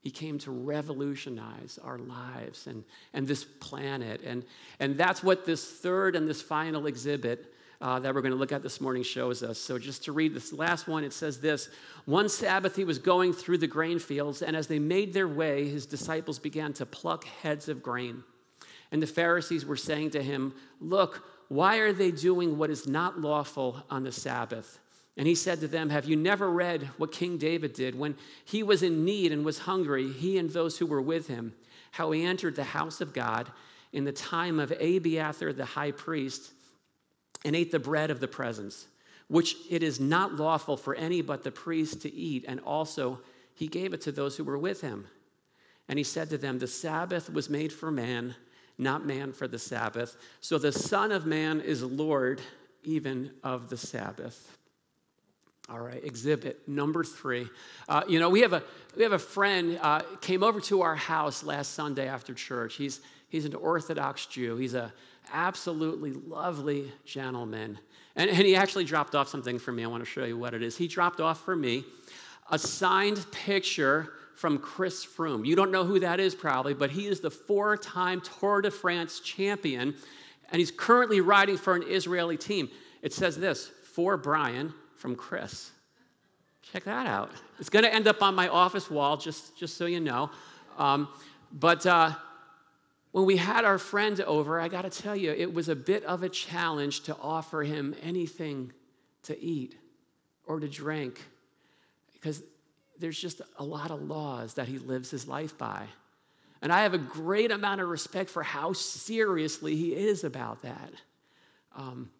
He 0.00 0.10
came 0.10 0.38
to 0.40 0.50
revolutionize 0.50 1.78
our 1.82 1.98
lives 1.98 2.66
and, 2.66 2.84
and 3.12 3.26
this 3.26 3.44
planet. 3.44 4.22
And, 4.22 4.44
and 4.78 4.96
that's 4.96 5.22
what 5.22 5.44
this 5.44 5.64
third 5.64 6.16
and 6.16 6.28
this 6.28 6.42
final 6.42 6.86
exhibit 6.86 7.54
uh, 7.80 7.98
that 7.98 8.14
we're 8.14 8.20
going 8.20 8.32
to 8.32 8.38
look 8.38 8.52
at 8.52 8.62
this 8.62 8.80
morning 8.80 9.02
shows 9.02 9.42
us. 9.42 9.58
So, 9.58 9.78
just 9.78 10.04
to 10.04 10.12
read 10.12 10.34
this 10.34 10.52
last 10.52 10.86
one, 10.86 11.02
it 11.02 11.12
says 11.12 11.40
this 11.40 11.70
One 12.04 12.28
Sabbath 12.28 12.76
he 12.76 12.84
was 12.84 12.98
going 12.98 13.32
through 13.32 13.58
the 13.58 13.66
grain 13.66 13.98
fields, 13.98 14.42
and 14.42 14.54
as 14.54 14.66
they 14.66 14.78
made 14.78 15.12
their 15.12 15.28
way, 15.28 15.68
his 15.68 15.86
disciples 15.86 16.38
began 16.38 16.72
to 16.74 16.86
pluck 16.86 17.24
heads 17.24 17.68
of 17.68 17.82
grain. 17.82 18.22
And 18.92 19.02
the 19.02 19.06
Pharisees 19.06 19.64
were 19.64 19.76
saying 19.76 20.10
to 20.10 20.22
him, 20.22 20.52
Look, 20.80 21.24
why 21.48 21.78
are 21.78 21.92
they 21.92 22.10
doing 22.10 22.58
what 22.58 22.70
is 22.70 22.86
not 22.86 23.20
lawful 23.20 23.82
on 23.88 24.02
the 24.02 24.12
Sabbath? 24.12 24.78
And 25.16 25.26
he 25.26 25.34
said 25.34 25.60
to 25.60 25.68
them, 25.68 25.90
Have 25.90 26.04
you 26.04 26.16
never 26.16 26.50
read 26.50 26.88
what 26.96 27.12
King 27.12 27.38
David 27.38 27.72
did 27.72 27.98
when 27.98 28.14
he 28.44 28.62
was 28.62 28.82
in 28.82 29.04
need 29.04 29.32
and 29.32 29.44
was 29.44 29.60
hungry, 29.60 30.10
he 30.12 30.38
and 30.38 30.50
those 30.50 30.78
who 30.78 30.86
were 30.86 31.02
with 31.02 31.28
him, 31.28 31.54
how 31.92 32.10
he 32.10 32.24
entered 32.24 32.56
the 32.56 32.64
house 32.64 33.00
of 33.00 33.14
God 33.14 33.50
in 33.92 34.04
the 34.04 34.12
time 34.12 34.60
of 34.60 34.70
Abiathar 34.70 35.52
the 35.52 35.64
high 35.64 35.90
priest 35.90 36.52
and 37.44 37.56
ate 37.56 37.70
the 37.70 37.78
bread 37.78 38.10
of 38.10 38.20
the 38.20 38.28
presence, 38.28 38.86
which 39.28 39.56
it 39.70 39.82
is 39.82 40.00
not 40.00 40.36
lawful 40.36 40.76
for 40.76 40.94
any 40.94 41.22
but 41.22 41.42
the 41.42 41.50
priest 41.50 42.02
to 42.02 42.12
eat, 42.12 42.44
and 42.46 42.60
also 42.60 43.20
he 43.54 43.66
gave 43.66 43.92
it 43.92 44.00
to 44.02 44.12
those 44.12 44.36
who 44.36 44.44
were 44.44 44.58
with 44.58 44.80
him. 44.80 45.06
And 45.88 45.98
he 45.98 46.04
said 46.04 46.30
to 46.30 46.38
them, 46.38 46.58
The 46.58 46.66
Sabbath 46.66 47.32
was 47.32 47.50
made 47.50 47.72
for 47.72 47.90
man, 47.90 48.34
not 48.78 49.04
man 49.04 49.32
for 49.32 49.48
the 49.48 49.58
Sabbath. 49.58 50.16
So 50.40 50.56
the 50.56 50.72
Son 50.72 51.12
of 51.12 51.26
Man 51.26 51.60
is 51.60 51.82
Lord 51.82 52.40
even 52.84 53.30
of 53.42 53.68
the 53.68 53.76
Sabbath. 53.76 54.56
All 55.68 55.78
right, 55.78 56.02
exhibit 56.02 56.66
number 56.68 57.04
three. 57.04 57.48
Uh, 57.88 58.02
you 58.08 58.18
know, 58.18 58.28
we 58.28 58.40
have 58.40 58.52
a 58.52 58.62
we 58.96 59.04
have 59.04 59.12
a 59.12 59.18
friend 59.18 59.78
uh, 59.80 60.02
came 60.20 60.42
over 60.42 60.60
to 60.62 60.82
our 60.82 60.96
house 60.96 61.44
last 61.44 61.74
Sunday 61.74 62.08
after 62.08 62.34
church. 62.34 62.74
He's 62.74 63.00
he's 63.28 63.44
an 63.44 63.54
Orthodox 63.54 64.26
Jew. 64.26 64.56
He's 64.56 64.74
a 64.74 64.92
absolutely 65.32 66.12
lovely 66.12 66.92
gentleman. 67.04 67.78
And, 68.16 68.30
and 68.30 68.40
he 68.40 68.56
actually 68.56 68.84
dropped 68.84 69.14
off 69.14 69.28
something 69.28 69.58
for 69.58 69.72
me. 69.72 69.84
I 69.84 69.86
want 69.86 70.04
to 70.04 70.10
show 70.10 70.24
you 70.24 70.36
what 70.36 70.54
it 70.54 70.62
is. 70.62 70.76
He 70.76 70.88
dropped 70.88 71.20
off 71.20 71.44
for 71.44 71.56
me 71.56 71.84
a 72.50 72.58
signed 72.58 73.24
picture 73.30 74.12
from 74.34 74.58
Chris 74.58 75.04
Froome. 75.04 75.46
You 75.46 75.54
don't 75.54 75.70
know 75.70 75.84
who 75.84 76.00
that 76.00 76.18
is 76.18 76.34
probably, 76.34 76.74
but 76.74 76.90
he 76.90 77.06
is 77.06 77.20
the 77.20 77.30
four 77.30 77.76
time 77.76 78.20
Tour 78.20 78.62
de 78.62 78.70
France 78.70 79.20
champion, 79.20 79.94
and 80.50 80.58
he's 80.58 80.70
currently 80.70 81.20
riding 81.20 81.56
for 81.56 81.76
an 81.76 81.82
Israeli 81.82 82.36
team. 82.36 82.70
It 83.02 83.12
says 83.12 83.36
this 83.36 83.70
for 83.94 84.16
Brian 84.16 84.72
from 84.96 85.14
Chris. 85.14 85.70
Check 86.72 86.84
that 86.84 87.06
out. 87.06 87.30
It's 87.58 87.68
going 87.68 87.84
to 87.84 87.92
end 87.92 88.08
up 88.08 88.22
on 88.22 88.34
my 88.34 88.48
office 88.48 88.90
wall, 88.90 89.16
just, 89.16 89.56
just 89.56 89.76
so 89.76 89.86
you 89.86 90.00
know. 90.00 90.30
Um, 90.78 91.08
but 91.52 91.84
uh, 91.84 92.12
when 93.12 93.24
we 93.24 93.36
had 93.36 93.64
our 93.64 93.78
friend 93.78 94.20
over, 94.20 94.60
I 94.60 94.68
got 94.68 94.82
to 94.82 94.90
tell 94.90 95.16
you, 95.16 95.32
it 95.32 95.52
was 95.52 95.68
a 95.68 95.76
bit 95.76 96.04
of 96.04 96.22
a 96.22 96.28
challenge 96.28 97.00
to 97.02 97.16
offer 97.20 97.62
him 97.62 97.94
anything 98.02 98.72
to 99.24 99.38
eat 99.42 99.76
or 100.46 100.60
to 100.60 100.68
drink 100.68 101.20
because 102.12 102.42
there's 102.98 103.18
just 103.18 103.40
a 103.58 103.64
lot 103.64 103.90
of 103.90 104.02
laws 104.02 104.54
that 104.54 104.68
he 104.68 104.78
lives 104.78 105.10
his 105.10 105.26
life 105.26 105.56
by. 105.58 105.86
And 106.62 106.72
I 106.72 106.82
have 106.82 106.94
a 106.94 106.98
great 106.98 107.50
amount 107.50 107.80
of 107.80 107.88
respect 107.88 108.30
for 108.30 108.42
how 108.42 108.74
seriously 108.74 109.74
he 109.74 109.94
is 109.94 110.24
about 110.24 110.62
that. 110.62 110.92
Um, 111.74 112.10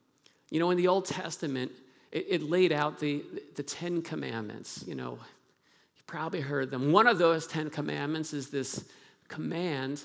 you 0.50 0.58
know, 0.58 0.70
in 0.70 0.78
the 0.78 0.88
Old 0.88 1.04
Testament, 1.04 1.70
it, 2.10 2.26
it 2.28 2.42
laid 2.42 2.72
out 2.72 2.98
the, 2.98 3.22
the 3.54 3.62
Ten 3.62 4.00
Commandments. 4.02 4.82
You 4.86 4.94
know, 4.94 5.12
you 5.12 6.02
probably 6.06 6.40
heard 6.40 6.70
them. 6.70 6.90
One 6.90 7.06
of 7.06 7.18
those 7.18 7.46
Ten 7.46 7.68
Commandments 7.68 8.32
is 8.32 8.48
this 8.48 8.84
command 9.28 10.02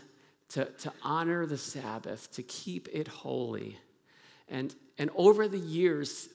to, 0.55 0.63
to 0.63 0.93
honor 1.03 1.45
the 1.45 1.57
Sabbath, 1.57 2.31
to 2.31 2.41
keep 2.41 2.87
it 2.93 3.09
holy. 3.09 3.77
And, 4.47 4.73
and 4.97 5.09
over 5.13 5.49
the 5.49 5.57
years, 5.57 6.29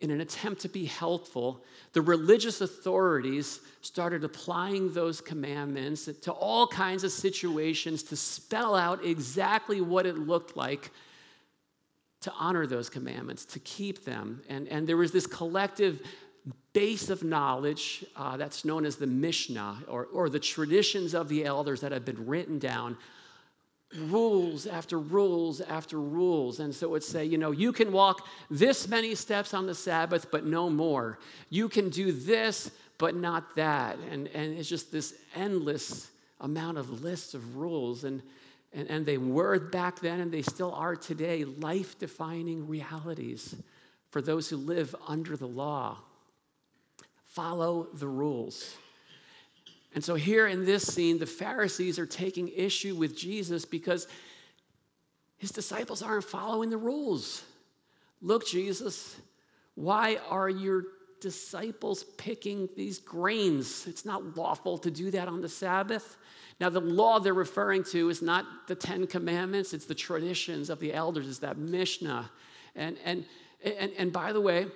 in 0.00 0.10
an 0.10 0.22
attempt 0.22 0.62
to 0.62 0.70
be 0.70 0.86
helpful, 0.86 1.62
the 1.92 2.00
religious 2.00 2.62
authorities 2.62 3.60
started 3.82 4.24
applying 4.24 4.94
those 4.94 5.20
commandments 5.20 6.08
to 6.22 6.32
all 6.32 6.66
kinds 6.66 7.04
of 7.04 7.12
situations 7.12 8.02
to 8.04 8.16
spell 8.16 8.74
out 8.74 9.04
exactly 9.04 9.82
what 9.82 10.06
it 10.06 10.16
looked 10.16 10.56
like 10.56 10.90
to 12.22 12.32
honor 12.38 12.66
those 12.66 12.88
commandments, 12.88 13.44
to 13.44 13.58
keep 13.58 14.06
them. 14.06 14.40
And, 14.48 14.66
and 14.68 14.86
there 14.86 14.96
was 14.96 15.12
this 15.12 15.26
collective 15.26 16.00
base 16.72 17.10
of 17.10 17.22
knowledge 17.22 18.02
uh, 18.16 18.38
that's 18.38 18.64
known 18.64 18.86
as 18.86 18.96
the 18.96 19.06
Mishnah, 19.06 19.84
or, 19.88 20.06
or 20.06 20.30
the 20.30 20.40
traditions 20.40 21.12
of 21.12 21.28
the 21.28 21.44
elders 21.44 21.82
that 21.82 21.92
have 21.92 22.06
been 22.06 22.26
written 22.26 22.58
down 22.58 22.96
rules 23.94 24.66
after 24.66 24.98
rules 24.98 25.60
after 25.60 26.00
rules. 26.00 26.60
And 26.60 26.74
so 26.74 26.86
it 26.86 26.90
would 26.90 27.04
say, 27.04 27.24
you 27.24 27.38
know, 27.38 27.50
you 27.50 27.72
can 27.72 27.92
walk 27.92 28.26
this 28.50 28.88
many 28.88 29.14
steps 29.14 29.54
on 29.54 29.66
the 29.66 29.74
Sabbath, 29.74 30.30
but 30.30 30.44
no 30.44 30.68
more. 30.68 31.18
You 31.50 31.68
can 31.68 31.88
do 31.88 32.12
this, 32.12 32.70
but 32.98 33.14
not 33.14 33.54
that. 33.56 33.98
And, 34.10 34.28
and 34.28 34.58
it's 34.58 34.68
just 34.68 34.90
this 34.90 35.14
endless 35.34 36.10
amount 36.40 36.78
of 36.78 37.02
lists 37.02 37.34
of 37.34 37.56
rules. 37.56 38.04
And, 38.04 38.22
and, 38.72 38.90
and 38.90 39.06
they 39.06 39.18
were 39.18 39.58
back 39.58 40.00
then, 40.00 40.20
and 40.20 40.32
they 40.32 40.42
still 40.42 40.72
are 40.74 40.96
today, 40.96 41.44
life 41.44 41.98
defining 41.98 42.66
realities 42.66 43.54
for 44.10 44.20
those 44.20 44.48
who 44.48 44.56
live 44.56 44.94
under 45.06 45.36
the 45.36 45.48
law. 45.48 45.98
Follow 47.26 47.88
the 47.94 48.08
rules. 48.08 48.76
And 49.96 50.04
so, 50.04 50.14
here 50.14 50.46
in 50.46 50.66
this 50.66 50.86
scene, 50.86 51.18
the 51.18 51.24
Pharisees 51.24 51.98
are 51.98 52.04
taking 52.04 52.48
issue 52.48 52.94
with 52.94 53.16
Jesus 53.16 53.64
because 53.64 54.06
his 55.38 55.50
disciples 55.50 56.02
aren't 56.02 56.24
following 56.24 56.68
the 56.68 56.76
rules. 56.76 57.42
Look, 58.20 58.46
Jesus, 58.46 59.16
why 59.74 60.18
are 60.28 60.50
your 60.50 60.84
disciples 61.22 62.04
picking 62.18 62.68
these 62.76 62.98
grains? 62.98 63.86
It's 63.86 64.04
not 64.04 64.36
lawful 64.36 64.76
to 64.76 64.90
do 64.90 65.10
that 65.12 65.28
on 65.28 65.40
the 65.40 65.48
Sabbath. 65.48 66.18
Now, 66.60 66.68
the 66.68 66.80
law 66.80 67.18
they're 67.18 67.32
referring 67.32 67.82
to 67.84 68.10
is 68.10 68.20
not 68.20 68.44
the 68.68 68.74
Ten 68.74 69.06
Commandments, 69.06 69.72
it's 69.72 69.86
the 69.86 69.94
traditions 69.94 70.68
of 70.68 70.78
the 70.78 70.92
elders, 70.92 71.26
it's 71.26 71.38
that 71.38 71.56
Mishnah. 71.56 72.30
And, 72.74 72.98
and, 73.02 73.24
and, 73.64 73.92
and 73.96 74.12
by 74.12 74.34
the 74.34 74.42
way, 74.42 74.66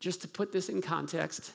just 0.00 0.20
to 0.20 0.28
put 0.28 0.52
this 0.52 0.68
in 0.68 0.82
context, 0.82 1.52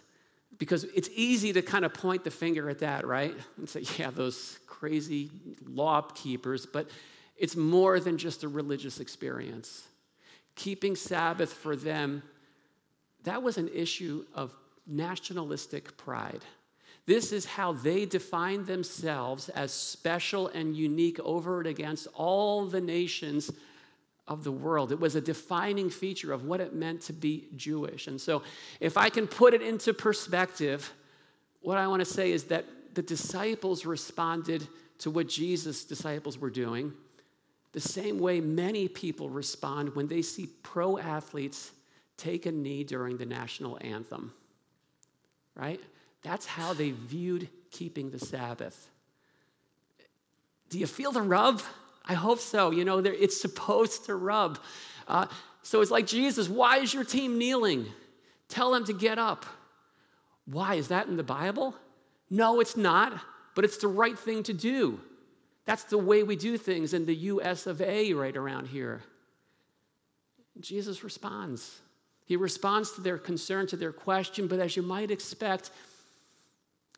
because 0.57 0.83
it's 0.83 1.09
easy 1.15 1.53
to 1.53 1.61
kind 1.61 1.85
of 1.85 1.93
point 1.93 2.23
the 2.23 2.31
finger 2.31 2.69
at 2.69 2.79
that, 2.79 3.05
right? 3.05 3.35
And 3.57 3.67
say, 3.67 3.83
yeah, 3.97 4.11
those 4.11 4.59
crazy 4.67 5.29
law 5.65 6.01
keepers, 6.01 6.65
but 6.65 6.89
it's 7.37 7.55
more 7.55 7.99
than 7.99 8.17
just 8.17 8.43
a 8.43 8.47
religious 8.47 8.99
experience. 8.99 9.87
Keeping 10.55 10.95
Sabbath 10.95 11.51
for 11.51 11.75
them, 11.75 12.21
that 13.23 13.41
was 13.41 13.57
an 13.57 13.69
issue 13.73 14.25
of 14.35 14.53
nationalistic 14.85 15.97
pride. 15.97 16.41
This 17.05 17.31
is 17.33 17.45
how 17.45 17.73
they 17.73 18.05
defined 18.05 18.65
themselves 18.65 19.49
as 19.49 19.73
special 19.73 20.47
and 20.49 20.75
unique 20.75 21.19
over 21.21 21.59
and 21.59 21.67
against 21.67 22.07
all 22.13 22.65
the 22.65 22.79
nations 22.79 23.51
of 24.27 24.43
the 24.43 24.51
world. 24.51 24.91
It 24.91 24.99
was 24.99 25.15
a 25.15 25.21
defining 25.21 25.89
feature 25.89 26.31
of 26.31 26.45
what 26.45 26.61
it 26.61 26.73
meant 26.73 27.01
to 27.03 27.13
be 27.13 27.47
Jewish. 27.55 28.07
And 28.07 28.19
so, 28.19 28.43
if 28.79 28.97
I 28.97 29.09
can 29.09 29.27
put 29.27 29.53
it 29.53 29.61
into 29.61 29.93
perspective, 29.93 30.93
what 31.61 31.77
I 31.77 31.87
want 31.87 31.99
to 31.99 32.05
say 32.05 32.31
is 32.31 32.45
that 32.45 32.65
the 32.93 33.01
disciples 33.01 33.85
responded 33.85 34.67
to 34.99 35.11
what 35.11 35.27
Jesus' 35.27 35.83
disciples 35.83 36.37
were 36.37 36.49
doing 36.49 36.93
the 37.73 37.81
same 37.81 38.19
way 38.19 38.39
many 38.39 38.87
people 38.87 39.29
respond 39.29 39.95
when 39.95 40.07
they 40.07 40.21
see 40.21 40.47
pro 40.61 40.97
athletes 40.97 41.71
take 42.17 42.45
a 42.45 42.51
knee 42.51 42.83
during 42.83 43.17
the 43.17 43.25
national 43.25 43.79
anthem. 43.81 44.31
Right? 45.55 45.81
That's 46.21 46.45
how 46.45 46.73
they 46.73 46.91
viewed 46.91 47.49
keeping 47.71 48.11
the 48.11 48.19
Sabbath. 48.19 48.89
Do 50.69 50.79
you 50.79 50.87
feel 50.87 51.11
the 51.11 51.21
rub? 51.21 51.61
I 52.05 52.13
hope 52.13 52.39
so. 52.39 52.71
You 52.71 52.85
know, 52.85 52.99
it's 52.99 53.39
supposed 53.39 54.05
to 54.05 54.15
rub. 54.15 54.59
Uh, 55.07 55.27
so 55.61 55.81
it's 55.81 55.91
like, 55.91 56.07
Jesus, 56.07 56.49
why 56.49 56.77
is 56.77 56.93
your 56.93 57.03
team 57.03 57.37
kneeling? 57.37 57.87
Tell 58.49 58.71
them 58.71 58.85
to 58.85 58.93
get 58.93 59.17
up. 59.17 59.45
Why? 60.45 60.75
Is 60.75 60.89
that 60.89 61.07
in 61.07 61.15
the 61.15 61.23
Bible? 61.23 61.75
No, 62.29 62.59
it's 62.59 62.75
not, 62.75 63.19
but 63.55 63.63
it's 63.63 63.77
the 63.77 63.87
right 63.87 64.17
thing 64.17 64.43
to 64.43 64.53
do. 64.53 64.99
That's 65.65 65.85
the 65.85 65.97
way 65.97 66.23
we 66.23 66.35
do 66.35 66.57
things 66.57 66.93
in 66.93 67.05
the 67.05 67.15
US 67.15 67.67
of 67.67 67.81
A 67.81 68.13
right 68.13 68.35
around 68.35 68.67
here. 68.67 69.01
Jesus 70.59 71.03
responds. 71.03 71.79
He 72.25 72.35
responds 72.35 72.91
to 72.93 73.01
their 73.01 73.17
concern, 73.17 73.67
to 73.67 73.77
their 73.77 73.91
question, 73.91 74.47
but 74.47 74.59
as 74.59 74.75
you 74.75 74.81
might 74.81 75.11
expect, 75.11 75.71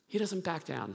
he 0.06 0.18
doesn't 0.18 0.44
back 0.44 0.64
down. 0.64 0.94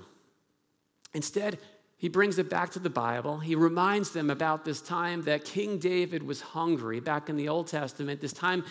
Instead, 1.14 1.60
he 2.02 2.10
brings 2.10 2.40
it 2.40 2.50
back 2.50 2.72
to 2.72 2.80
the 2.80 2.90
Bible. 2.90 3.38
He 3.38 3.54
reminds 3.54 4.10
them 4.10 4.32
about 4.32 4.66
this 4.66 4.82
time 4.82 5.22
that 5.26 5.46
King 5.46 5.78
David 5.78 6.24
was 6.24 6.42
hungry 6.42 7.00
back 7.00 7.30
in 7.30 7.38
the 7.38 7.48
Old 7.48 7.68
Testament. 7.68 8.20
This 8.20 8.34
time, 8.34 8.66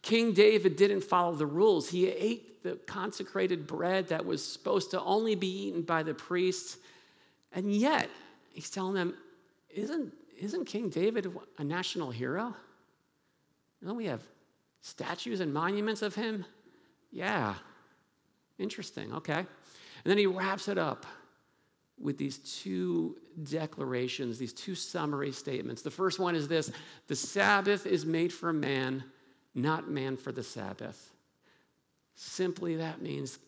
King 0.00 0.32
David 0.32 0.76
didn't 0.76 1.00
follow 1.00 1.34
the 1.34 1.44
rules. 1.44 1.88
He 1.88 2.06
ate 2.06 2.62
the 2.62 2.76
consecrated 2.86 3.66
bread 3.66 4.06
that 4.10 4.24
was 4.24 4.46
supposed 4.46 4.92
to 4.92 5.02
only 5.02 5.34
be 5.34 5.66
eaten 5.66 5.82
by 5.82 6.04
the 6.04 6.14
priests. 6.14 6.78
And 7.52 7.74
yet, 7.74 8.08
he's 8.52 8.70
telling 8.70 8.94
them, 8.94 9.16
isn't, 9.70 10.12
isn't 10.40 10.66
King 10.66 10.88
David 10.88 11.36
a 11.58 11.64
national 11.64 12.12
hero? 12.12 12.54
Don't 13.84 13.96
we 13.96 14.06
have 14.06 14.22
statues 14.82 15.40
and 15.40 15.52
monuments 15.52 16.02
of 16.02 16.14
him? 16.14 16.44
Yeah. 17.10 17.54
Interesting. 18.56 19.14
Okay. 19.14 19.38
And 19.38 19.46
then 20.04 20.16
he 20.16 20.26
wraps 20.26 20.68
it 20.68 20.78
up 20.78 21.06
with 22.00 22.18
these 22.18 22.38
two 22.38 23.16
declarations, 23.44 24.38
these 24.38 24.52
two 24.52 24.74
summary 24.74 25.32
statements. 25.32 25.82
The 25.82 25.90
first 25.90 26.18
one 26.18 26.34
is 26.34 26.48
this 26.48 26.70
The 27.06 27.16
Sabbath 27.16 27.86
is 27.86 28.06
made 28.06 28.32
for 28.32 28.52
man, 28.52 29.04
not 29.54 29.90
man 29.90 30.16
for 30.16 30.32
the 30.32 30.42
Sabbath. 30.42 31.10
Simply, 32.14 32.76
that 32.76 33.00
means 33.00 33.38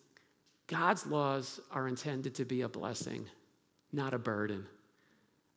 God's 0.67 1.05
laws 1.05 1.59
are 1.71 1.87
intended 1.87 2.35
to 2.35 2.45
be 2.45 2.61
a 2.61 2.69
blessing, 2.69 3.25
not 3.91 4.13
a 4.13 4.19
burden. 4.19 4.65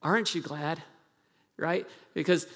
Aren't 0.03 0.35
you 0.35 0.41
glad? 0.41 0.83
Right? 1.57 1.87
Because 2.13 2.47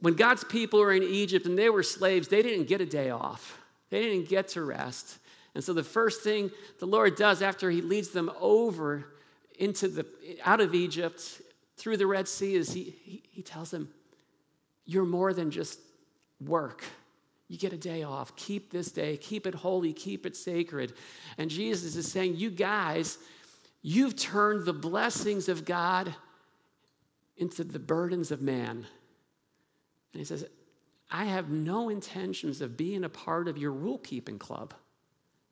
when 0.00 0.14
God's 0.14 0.42
people 0.42 0.80
were 0.80 0.92
in 0.92 1.04
Egypt 1.04 1.46
and 1.46 1.56
they 1.56 1.70
were 1.70 1.84
slaves, 1.84 2.26
they 2.26 2.42
didn't 2.42 2.66
get 2.66 2.80
a 2.80 2.86
day 2.86 3.10
off, 3.10 3.58
they 3.90 4.02
didn't 4.02 4.28
get 4.28 4.48
to 4.48 4.62
rest. 4.62 5.18
And 5.54 5.62
so 5.62 5.72
the 5.72 5.84
first 5.84 6.22
thing 6.22 6.50
the 6.80 6.86
Lord 6.86 7.14
does 7.14 7.42
after 7.42 7.70
he 7.70 7.82
leads 7.82 8.08
them 8.08 8.30
over 8.40 9.06
into 9.62 9.86
the 9.86 10.04
out 10.44 10.60
of 10.60 10.74
Egypt 10.74 11.40
through 11.76 11.96
the 11.96 12.06
Red 12.06 12.26
Sea 12.26 12.56
is 12.56 12.72
he, 12.72 12.96
he, 13.04 13.22
he 13.30 13.42
tells 13.42 13.70
them, 13.70 13.88
You're 14.84 15.04
more 15.04 15.32
than 15.32 15.52
just 15.52 15.78
work. 16.44 16.84
You 17.46 17.56
get 17.56 17.72
a 17.72 17.76
day 17.76 18.02
off. 18.02 18.34
Keep 18.34 18.72
this 18.72 18.90
day, 18.90 19.16
keep 19.16 19.46
it 19.46 19.54
holy, 19.54 19.92
keep 19.92 20.26
it 20.26 20.36
sacred. 20.36 20.94
And 21.38 21.48
Jesus 21.48 21.94
is 21.94 22.10
saying, 22.10 22.36
You 22.36 22.50
guys, 22.50 23.18
you've 23.82 24.16
turned 24.16 24.64
the 24.66 24.72
blessings 24.72 25.48
of 25.48 25.64
God 25.64 26.12
into 27.36 27.62
the 27.62 27.78
burdens 27.78 28.32
of 28.32 28.42
man. 28.42 28.84
And 30.12 30.18
he 30.18 30.24
says, 30.24 30.44
I 31.08 31.26
have 31.26 31.50
no 31.50 31.88
intentions 31.88 32.62
of 32.62 32.76
being 32.76 33.04
a 33.04 33.08
part 33.08 33.46
of 33.46 33.58
your 33.58 33.70
rule 33.70 33.98
keeping 33.98 34.40
club. 34.40 34.74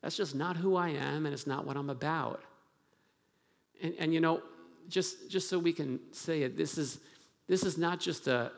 That's 0.02 0.16
just 0.16 0.34
not 0.34 0.56
who 0.56 0.74
I 0.74 0.88
am, 0.88 1.26
and 1.26 1.32
it's 1.32 1.46
not 1.46 1.64
what 1.64 1.76
I'm 1.76 1.90
about. 1.90 2.42
And, 3.82 3.94
and 3.98 4.14
you 4.14 4.20
know, 4.20 4.42
just, 4.88 5.30
just 5.30 5.48
so 5.48 5.58
we 5.58 5.72
can 5.72 6.00
say 6.12 6.42
it, 6.42 6.56
this 6.56 6.76
is, 6.76 6.98
this 7.48 7.62
is 7.64 7.78
not 7.78 8.00
just 8.00 8.26
a, 8.26 8.52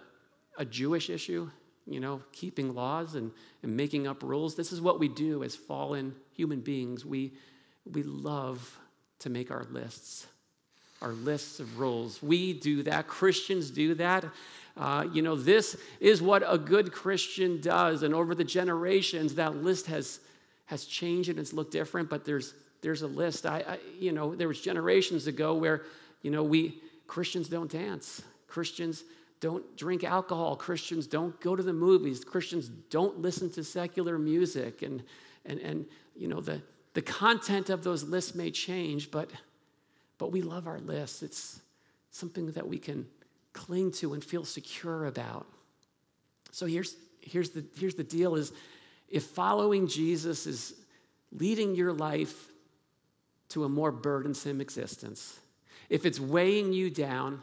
a 0.58 0.64
Jewish 0.64 1.10
issue, 1.10 1.50
you 1.86 2.00
know, 2.00 2.22
keeping 2.32 2.74
laws 2.74 3.14
and, 3.14 3.30
and 3.62 3.76
making 3.76 4.06
up 4.06 4.22
rules. 4.22 4.54
This 4.54 4.72
is 4.72 4.80
what 4.80 4.98
we 4.98 5.08
do 5.08 5.42
as 5.42 5.54
fallen 5.54 6.14
human 6.32 6.60
beings. 6.60 7.04
We, 7.04 7.32
we 7.90 8.02
love 8.02 8.78
to 9.20 9.30
make 9.30 9.50
our 9.50 9.64
lists, 9.70 10.26
our 11.00 11.12
lists 11.12 11.60
of 11.60 11.78
rules. 11.78 12.22
We 12.22 12.52
do 12.52 12.82
that. 12.84 13.06
Christians 13.06 13.70
do 13.70 13.94
that. 13.94 14.24
Uh, 14.76 15.06
you 15.12 15.20
know, 15.20 15.36
this 15.36 15.76
is 16.00 16.22
what 16.22 16.42
a 16.46 16.56
good 16.56 16.92
Christian 16.92 17.60
does. 17.60 18.02
And 18.02 18.14
over 18.14 18.34
the 18.34 18.44
generations, 18.44 19.34
that 19.34 19.56
list 19.56 19.86
has, 19.86 20.20
has 20.66 20.84
changed 20.84 21.28
and 21.28 21.38
it's 21.38 21.52
looked 21.52 21.72
different, 21.72 22.08
but 22.08 22.24
there's, 22.24 22.54
there's 22.82 23.02
a 23.02 23.06
list. 23.06 23.46
I, 23.46 23.64
I, 23.66 23.78
you 23.98 24.12
know, 24.12 24.34
there 24.34 24.48
was 24.48 24.60
generations 24.60 25.26
ago 25.26 25.54
where, 25.54 25.82
you 26.20 26.30
know, 26.30 26.42
we 26.42 26.80
Christians 27.06 27.48
don't 27.48 27.70
dance. 27.70 28.22
Christians 28.48 29.04
don't 29.40 29.76
drink 29.76 30.04
alcohol. 30.04 30.56
Christians 30.56 31.06
don't 31.06 31.38
go 31.40 31.56
to 31.56 31.62
the 31.62 31.72
movies. 31.72 32.24
Christians 32.24 32.68
don't 32.90 33.20
listen 33.20 33.50
to 33.52 33.64
secular 33.64 34.18
music. 34.18 34.82
And, 34.82 35.02
and, 35.44 35.58
and 35.60 35.86
you 36.14 36.28
know, 36.28 36.40
the, 36.40 36.60
the 36.94 37.02
content 37.02 37.70
of 37.70 37.82
those 37.82 38.04
lists 38.04 38.34
may 38.34 38.50
change, 38.50 39.10
but, 39.10 39.30
but 40.18 40.30
we 40.30 40.42
love 40.42 40.66
our 40.66 40.78
lists. 40.80 41.22
It's 41.22 41.60
something 42.10 42.52
that 42.52 42.68
we 42.68 42.78
can 42.78 43.06
cling 43.52 43.92
to 43.92 44.14
and 44.14 44.24
feel 44.24 44.44
secure 44.44 45.06
about. 45.06 45.46
So 46.50 46.66
here's, 46.66 46.96
here's, 47.20 47.50
the, 47.50 47.64
here's 47.78 47.94
the 47.94 48.04
deal 48.04 48.34
is 48.34 48.52
if 49.08 49.24
following 49.24 49.86
Jesus 49.86 50.46
is 50.46 50.74
leading 51.32 51.74
your 51.74 51.92
life 51.92 52.51
to 53.52 53.64
a 53.64 53.68
more 53.68 53.92
burdensome 53.92 54.60
existence, 54.60 55.38
if 55.88 56.06
it's 56.06 56.18
weighing 56.18 56.72
you 56.72 56.90
down, 56.90 57.42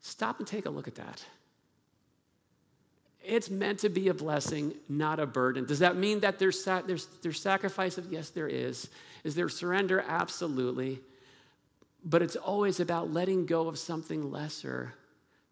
stop 0.00 0.38
and 0.38 0.46
take 0.46 0.66
a 0.66 0.70
look 0.70 0.88
at 0.88 0.94
that. 0.96 1.22
It's 3.24 3.50
meant 3.50 3.80
to 3.80 3.90
be 3.90 4.08
a 4.08 4.14
blessing, 4.14 4.72
not 4.88 5.20
a 5.20 5.26
burden. 5.26 5.66
Does 5.66 5.80
that 5.80 5.96
mean 5.96 6.20
that 6.20 6.38
there's, 6.38 6.64
there's, 6.64 7.06
there's 7.22 7.40
sacrifice? 7.40 7.98
Of, 7.98 8.10
yes, 8.10 8.30
there 8.30 8.48
is. 8.48 8.88
Is 9.24 9.34
there 9.34 9.50
surrender? 9.50 10.02
Absolutely. 10.08 11.00
But 12.02 12.22
it's 12.22 12.36
always 12.36 12.80
about 12.80 13.12
letting 13.12 13.44
go 13.44 13.68
of 13.68 13.78
something 13.78 14.30
lesser 14.30 14.94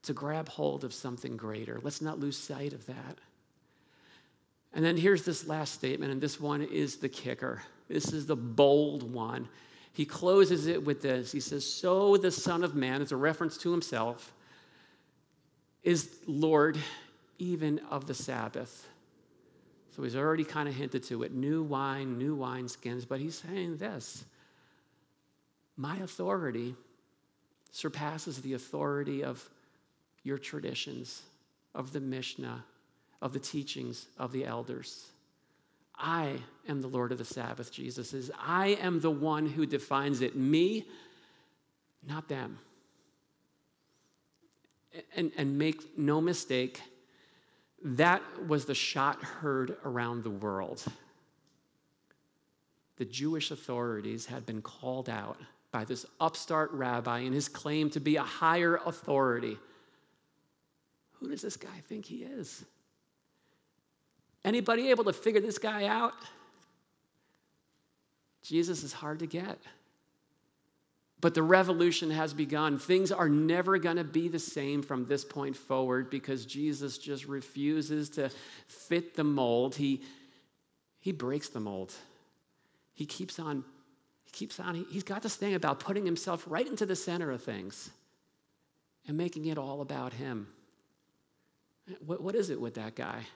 to 0.04 0.14
grab 0.14 0.48
hold 0.48 0.84
of 0.84 0.94
something 0.94 1.36
greater. 1.36 1.78
Let's 1.82 2.00
not 2.00 2.18
lose 2.18 2.38
sight 2.38 2.72
of 2.72 2.86
that. 2.86 3.18
And 4.76 4.84
then 4.84 4.98
here's 4.98 5.24
this 5.24 5.48
last 5.48 5.72
statement, 5.72 6.12
and 6.12 6.20
this 6.20 6.38
one 6.38 6.60
is 6.60 6.96
the 6.96 7.08
kicker. 7.08 7.62
This 7.88 8.12
is 8.12 8.26
the 8.26 8.36
bold 8.36 9.10
one. 9.10 9.48
He 9.94 10.04
closes 10.04 10.66
it 10.66 10.84
with 10.84 11.00
this. 11.00 11.32
He 11.32 11.40
says, 11.40 11.64
So 11.64 12.18
the 12.18 12.30
Son 12.30 12.62
of 12.62 12.74
Man, 12.74 13.00
it's 13.00 13.10
a 13.10 13.16
reference 13.16 13.56
to 13.58 13.72
himself, 13.72 14.34
is 15.82 16.10
Lord 16.26 16.76
even 17.38 17.78
of 17.90 18.06
the 18.06 18.12
Sabbath. 18.12 18.86
So 19.92 20.02
he's 20.02 20.14
already 20.14 20.44
kind 20.44 20.68
of 20.68 20.74
hinted 20.74 21.04
to 21.04 21.22
it 21.22 21.32
new 21.32 21.62
wine, 21.62 22.18
new 22.18 22.36
wineskins, 22.36 23.08
but 23.08 23.18
he's 23.18 23.38
saying 23.38 23.78
this 23.78 24.26
My 25.78 25.96
authority 25.96 26.74
surpasses 27.72 28.42
the 28.42 28.52
authority 28.52 29.24
of 29.24 29.48
your 30.22 30.36
traditions, 30.36 31.22
of 31.74 31.94
the 31.94 32.00
Mishnah, 32.00 32.62
of 33.22 33.32
the 33.32 33.38
teachings 33.38 34.06
of 34.18 34.32
the 34.32 34.44
elders. 34.44 35.06
I 35.98 36.38
am 36.68 36.82
the 36.82 36.88
Lord 36.88 37.12
of 37.12 37.18
the 37.18 37.24
Sabbath, 37.24 37.72
Jesus 37.72 38.10
says. 38.10 38.30
I 38.38 38.68
am 38.80 39.00
the 39.00 39.10
one 39.10 39.46
who 39.46 39.64
defines 39.64 40.20
it. 40.20 40.36
Me, 40.36 40.86
not 42.06 42.28
them. 42.28 42.58
And, 45.14 45.32
and 45.36 45.58
make 45.58 45.98
no 45.98 46.20
mistake, 46.20 46.80
that 47.82 48.22
was 48.46 48.64
the 48.64 48.74
shot 48.74 49.22
heard 49.22 49.76
around 49.84 50.22
the 50.22 50.30
world. 50.30 50.84
The 52.96 53.04
Jewish 53.04 53.50
authorities 53.50 54.26
had 54.26 54.46
been 54.46 54.62
called 54.62 55.08
out 55.08 55.38
by 55.70 55.84
this 55.84 56.06
upstart 56.20 56.72
rabbi 56.72 57.20
and 57.20 57.34
his 57.34 57.48
claim 57.48 57.90
to 57.90 58.00
be 58.00 58.16
a 58.16 58.22
higher 58.22 58.80
authority. 58.86 59.58
Who 61.12 61.28
does 61.28 61.42
this 61.42 61.56
guy 61.56 61.82
think 61.86 62.06
he 62.06 62.22
is? 62.22 62.64
Anybody 64.46 64.90
able 64.90 65.02
to 65.04 65.12
figure 65.12 65.40
this 65.40 65.58
guy 65.58 65.86
out? 65.86 66.14
Jesus 68.42 68.84
is 68.84 68.92
hard 68.92 69.18
to 69.18 69.26
get. 69.26 69.58
But 71.20 71.34
the 71.34 71.42
revolution 71.42 72.10
has 72.12 72.32
begun. 72.32 72.78
Things 72.78 73.10
are 73.10 73.28
never 73.28 73.76
going 73.78 73.96
to 73.96 74.04
be 74.04 74.28
the 74.28 74.38
same 74.38 74.82
from 74.82 75.06
this 75.06 75.24
point 75.24 75.56
forward 75.56 76.10
because 76.10 76.46
Jesus 76.46 76.96
just 76.96 77.26
refuses 77.26 78.08
to 78.10 78.30
fit 78.68 79.16
the 79.16 79.24
mold. 79.24 79.74
He, 79.74 80.02
he 81.00 81.10
breaks 81.10 81.48
the 81.48 81.58
mold. 81.58 81.92
He 82.94 83.04
keeps 83.04 83.40
on, 83.40 83.64
he 84.24 84.30
keeps 84.30 84.60
on, 84.60 84.76
he, 84.76 84.84
he's 84.90 85.02
got 85.02 85.22
this 85.22 85.34
thing 85.34 85.54
about 85.54 85.80
putting 85.80 86.06
himself 86.06 86.44
right 86.46 86.66
into 86.66 86.86
the 86.86 86.96
center 86.96 87.32
of 87.32 87.42
things 87.42 87.90
and 89.08 89.16
making 89.16 89.46
it 89.46 89.58
all 89.58 89.80
about 89.80 90.12
him. 90.12 90.46
What, 92.04 92.22
what 92.22 92.36
is 92.36 92.50
it 92.50 92.60
with 92.60 92.74
that 92.74 92.94
guy? 92.94 93.26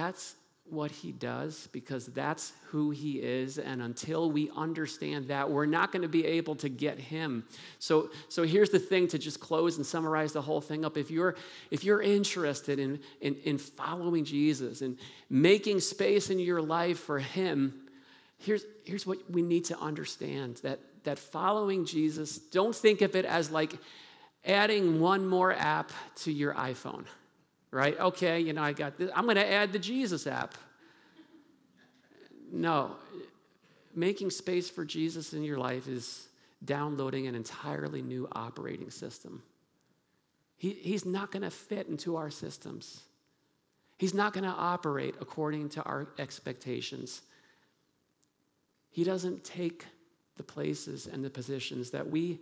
That's 0.00 0.34
what 0.64 0.90
he 0.90 1.12
does 1.12 1.68
because 1.72 2.06
that's 2.06 2.54
who 2.68 2.90
he 2.90 3.18
is. 3.18 3.58
And 3.58 3.82
until 3.82 4.30
we 4.30 4.50
understand 4.56 5.28
that 5.28 5.50
we're 5.50 5.66
not 5.66 5.92
going 5.92 6.00
to 6.00 6.08
be 6.08 6.24
able 6.24 6.54
to 6.54 6.70
get 6.70 6.98
him. 6.98 7.44
So 7.80 8.08
so 8.30 8.44
here's 8.44 8.70
the 8.70 8.78
thing 8.78 9.08
to 9.08 9.18
just 9.18 9.40
close 9.40 9.76
and 9.76 9.84
summarize 9.84 10.32
the 10.32 10.40
whole 10.40 10.62
thing 10.62 10.86
up. 10.86 10.96
If 10.96 11.10
you're 11.10 11.36
if 11.70 11.84
you're 11.84 12.00
interested 12.00 12.78
in 12.78 13.00
in, 13.20 13.34
in 13.44 13.58
following 13.58 14.24
jesus 14.24 14.80
and 14.80 14.96
making 15.28 15.80
space 15.80 16.30
in 16.30 16.38
your 16.38 16.62
life 16.62 16.98
for 16.98 17.18
him 17.18 17.74
here's 18.38 18.64
here's 18.84 19.06
what 19.06 19.18
we 19.30 19.42
need 19.42 19.66
to 19.66 19.78
understand 19.78 20.56
that 20.62 20.78
that 21.04 21.18
following 21.18 21.84
jesus 21.84 22.38
don't 22.38 22.74
think 22.74 23.02
of 23.02 23.14
it 23.14 23.24
as 23.24 23.50
like 23.50 23.74
adding 24.46 25.00
one 25.00 25.26
more 25.26 25.52
app 25.52 25.92
to 26.16 26.32
your 26.32 26.54
iphone 26.54 27.04
right? 27.70 27.98
Okay, 27.98 28.40
you 28.40 28.52
know, 28.52 28.62
I 28.62 28.72
got 28.72 28.98
this. 28.98 29.10
I'm 29.14 29.24
going 29.24 29.36
to 29.36 29.52
add 29.52 29.72
the 29.72 29.78
Jesus 29.78 30.26
app. 30.26 30.54
No, 32.52 32.96
making 33.94 34.30
space 34.30 34.68
for 34.68 34.84
Jesus 34.84 35.32
in 35.32 35.42
your 35.42 35.58
life 35.58 35.86
is 35.86 36.28
downloading 36.64 37.26
an 37.26 37.34
entirely 37.34 38.02
new 38.02 38.28
operating 38.32 38.90
system. 38.90 39.42
He, 40.56 40.70
he's 40.72 41.06
not 41.06 41.30
going 41.30 41.42
to 41.42 41.50
fit 41.50 41.88
into 41.88 42.16
our 42.16 42.30
systems. 42.30 43.02
He's 43.98 44.14
not 44.14 44.32
going 44.32 44.44
to 44.44 44.50
operate 44.50 45.14
according 45.20 45.70
to 45.70 45.82
our 45.84 46.08
expectations. 46.18 47.22
He 48.90 49.04
doesn't 49.04 49.44
take 49.44 49.86
the 50.36 50.42
places 50.42 51.06
and 51.06 51.24
the 51.24 51.30
positions 51.30 51.90
that 51.90 52.10
we 52.10 52.40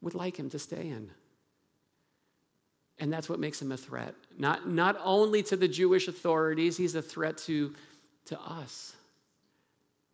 would 0.00 0.14
like 0.14 0.36
him 0.36 0.50
to 0.50 0.58
stay 0.58 0.88
in. 0.88 1.10
And 3.02 3.12
that's 3.12 3.28
what 3.28 3.40
makes 3.40 3.60
him 3.60 3.72
a 3.72 3.76
threat. 3.76 4.14
Not, 4.38 4.68
not 4.68 4.96
only 5.02 5.42
to 5.44 5.56
the 5.56 5.66
Jewish 5.66 6.06
authorities, 6.06 6.76
he's 6.76 6.94
a 6.94 7.02
threat 7.02 7.36
to, 7.38 7.74
to 8.26 8.40
us 8.40 8.94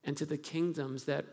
and 0.05 0.17
to 0.17 0.25
the 0.25 0.39
kingdoms 0.39 1.05
that 1.05 1.27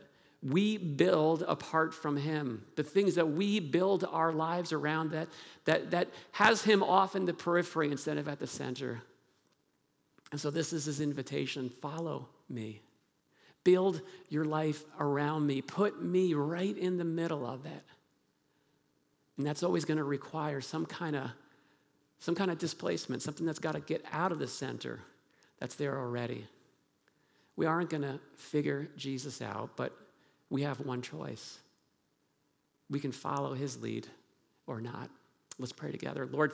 we 0.44 0.78
build 0.78 1.44
apart 1.48 1.94
from 1.94 2.18
him. 2.18 2.66
The 2.76 2.84
things 2.84 3.16
that 3.16 3.30
we 3.30 3.62
build 3.62 4.04
our 4.04 4.34
lives 4.34 4.74
around 4.74 5.12
that, 5.12 5.30
that, 5.64 5.92
that 5.92 6.10
has 6.34 6.62
him 6.62 6.84
off 6.84 7.16
in 7.16 7.26
the 7.26 7.34
periphery 7.34 7.90
instead 7.90 8.18
of 8.18 8.28
at 8.28 8.40
the 8.40 8.48
center. 8.48 9.02
And 10.34 10.42
so 10.42 10.52
this 10.52 10.74
is 10.74 10.84
his 10.84 11.00
invitation. 11.00 11.72
Follow 11.82 12.28
me. 12.50 12.82
Build 13.64 14.02
your 14.28 14.44
life 14.44 14.84
around 15.00 15.48
me. 15.48 15.62
Put 15.62 16.04
me 16.04 16.34
right 16.34 16.78
in 16.78 16.98
the 16.98 17.06
middle 17.06 17.46
of 17.46 17.66
it. 17.66 17.84
and 19.38 19.48
that's 19.48 19.64
always 19.64 19.86
going 19.86 20.00
to 20.00 20.04
require 20.04 20.60
some 20.60 20.86
kind 20.86 21.16
of 21.16 21.32
some 22.20 22.36
kind 22.36 22.52
of 22.52 22.58
displacement 22.58 23.22
something 23.22 23.46
that's 23.46 23.60
got 23.60 23.74
to 23.74 23.80
get 23.82 24.04
out 24.12 24.32
of 24.32 24.40
the 24.40 24.48
center 24.48 25.00
that's 25.60 25.76
there 25.76 25.98
already 25.98 26.46
we 27.56 27.66
aren't 27.66 27.90
going 27.90 28.04
to 28.04 28.20
figure 28.36 28.88
jesus 28.98 29.42
out 29.42 29.72
but 29.76 29.92
we 30.50 30.62
have 30.62 30.80
one 30.80 31.02
choice. 31.02 31.60
We 32.90 33.00
can 33.00 33.12
follow 33.12 33.54
his 33.54 33.82
lead 33.82 34.08
or 34.68 34.80
not. 34.80 35.10
Let's 35.58 35.72
pray 35.72 35.92
together. 35.92 36.28
Lord, 36.32 36.54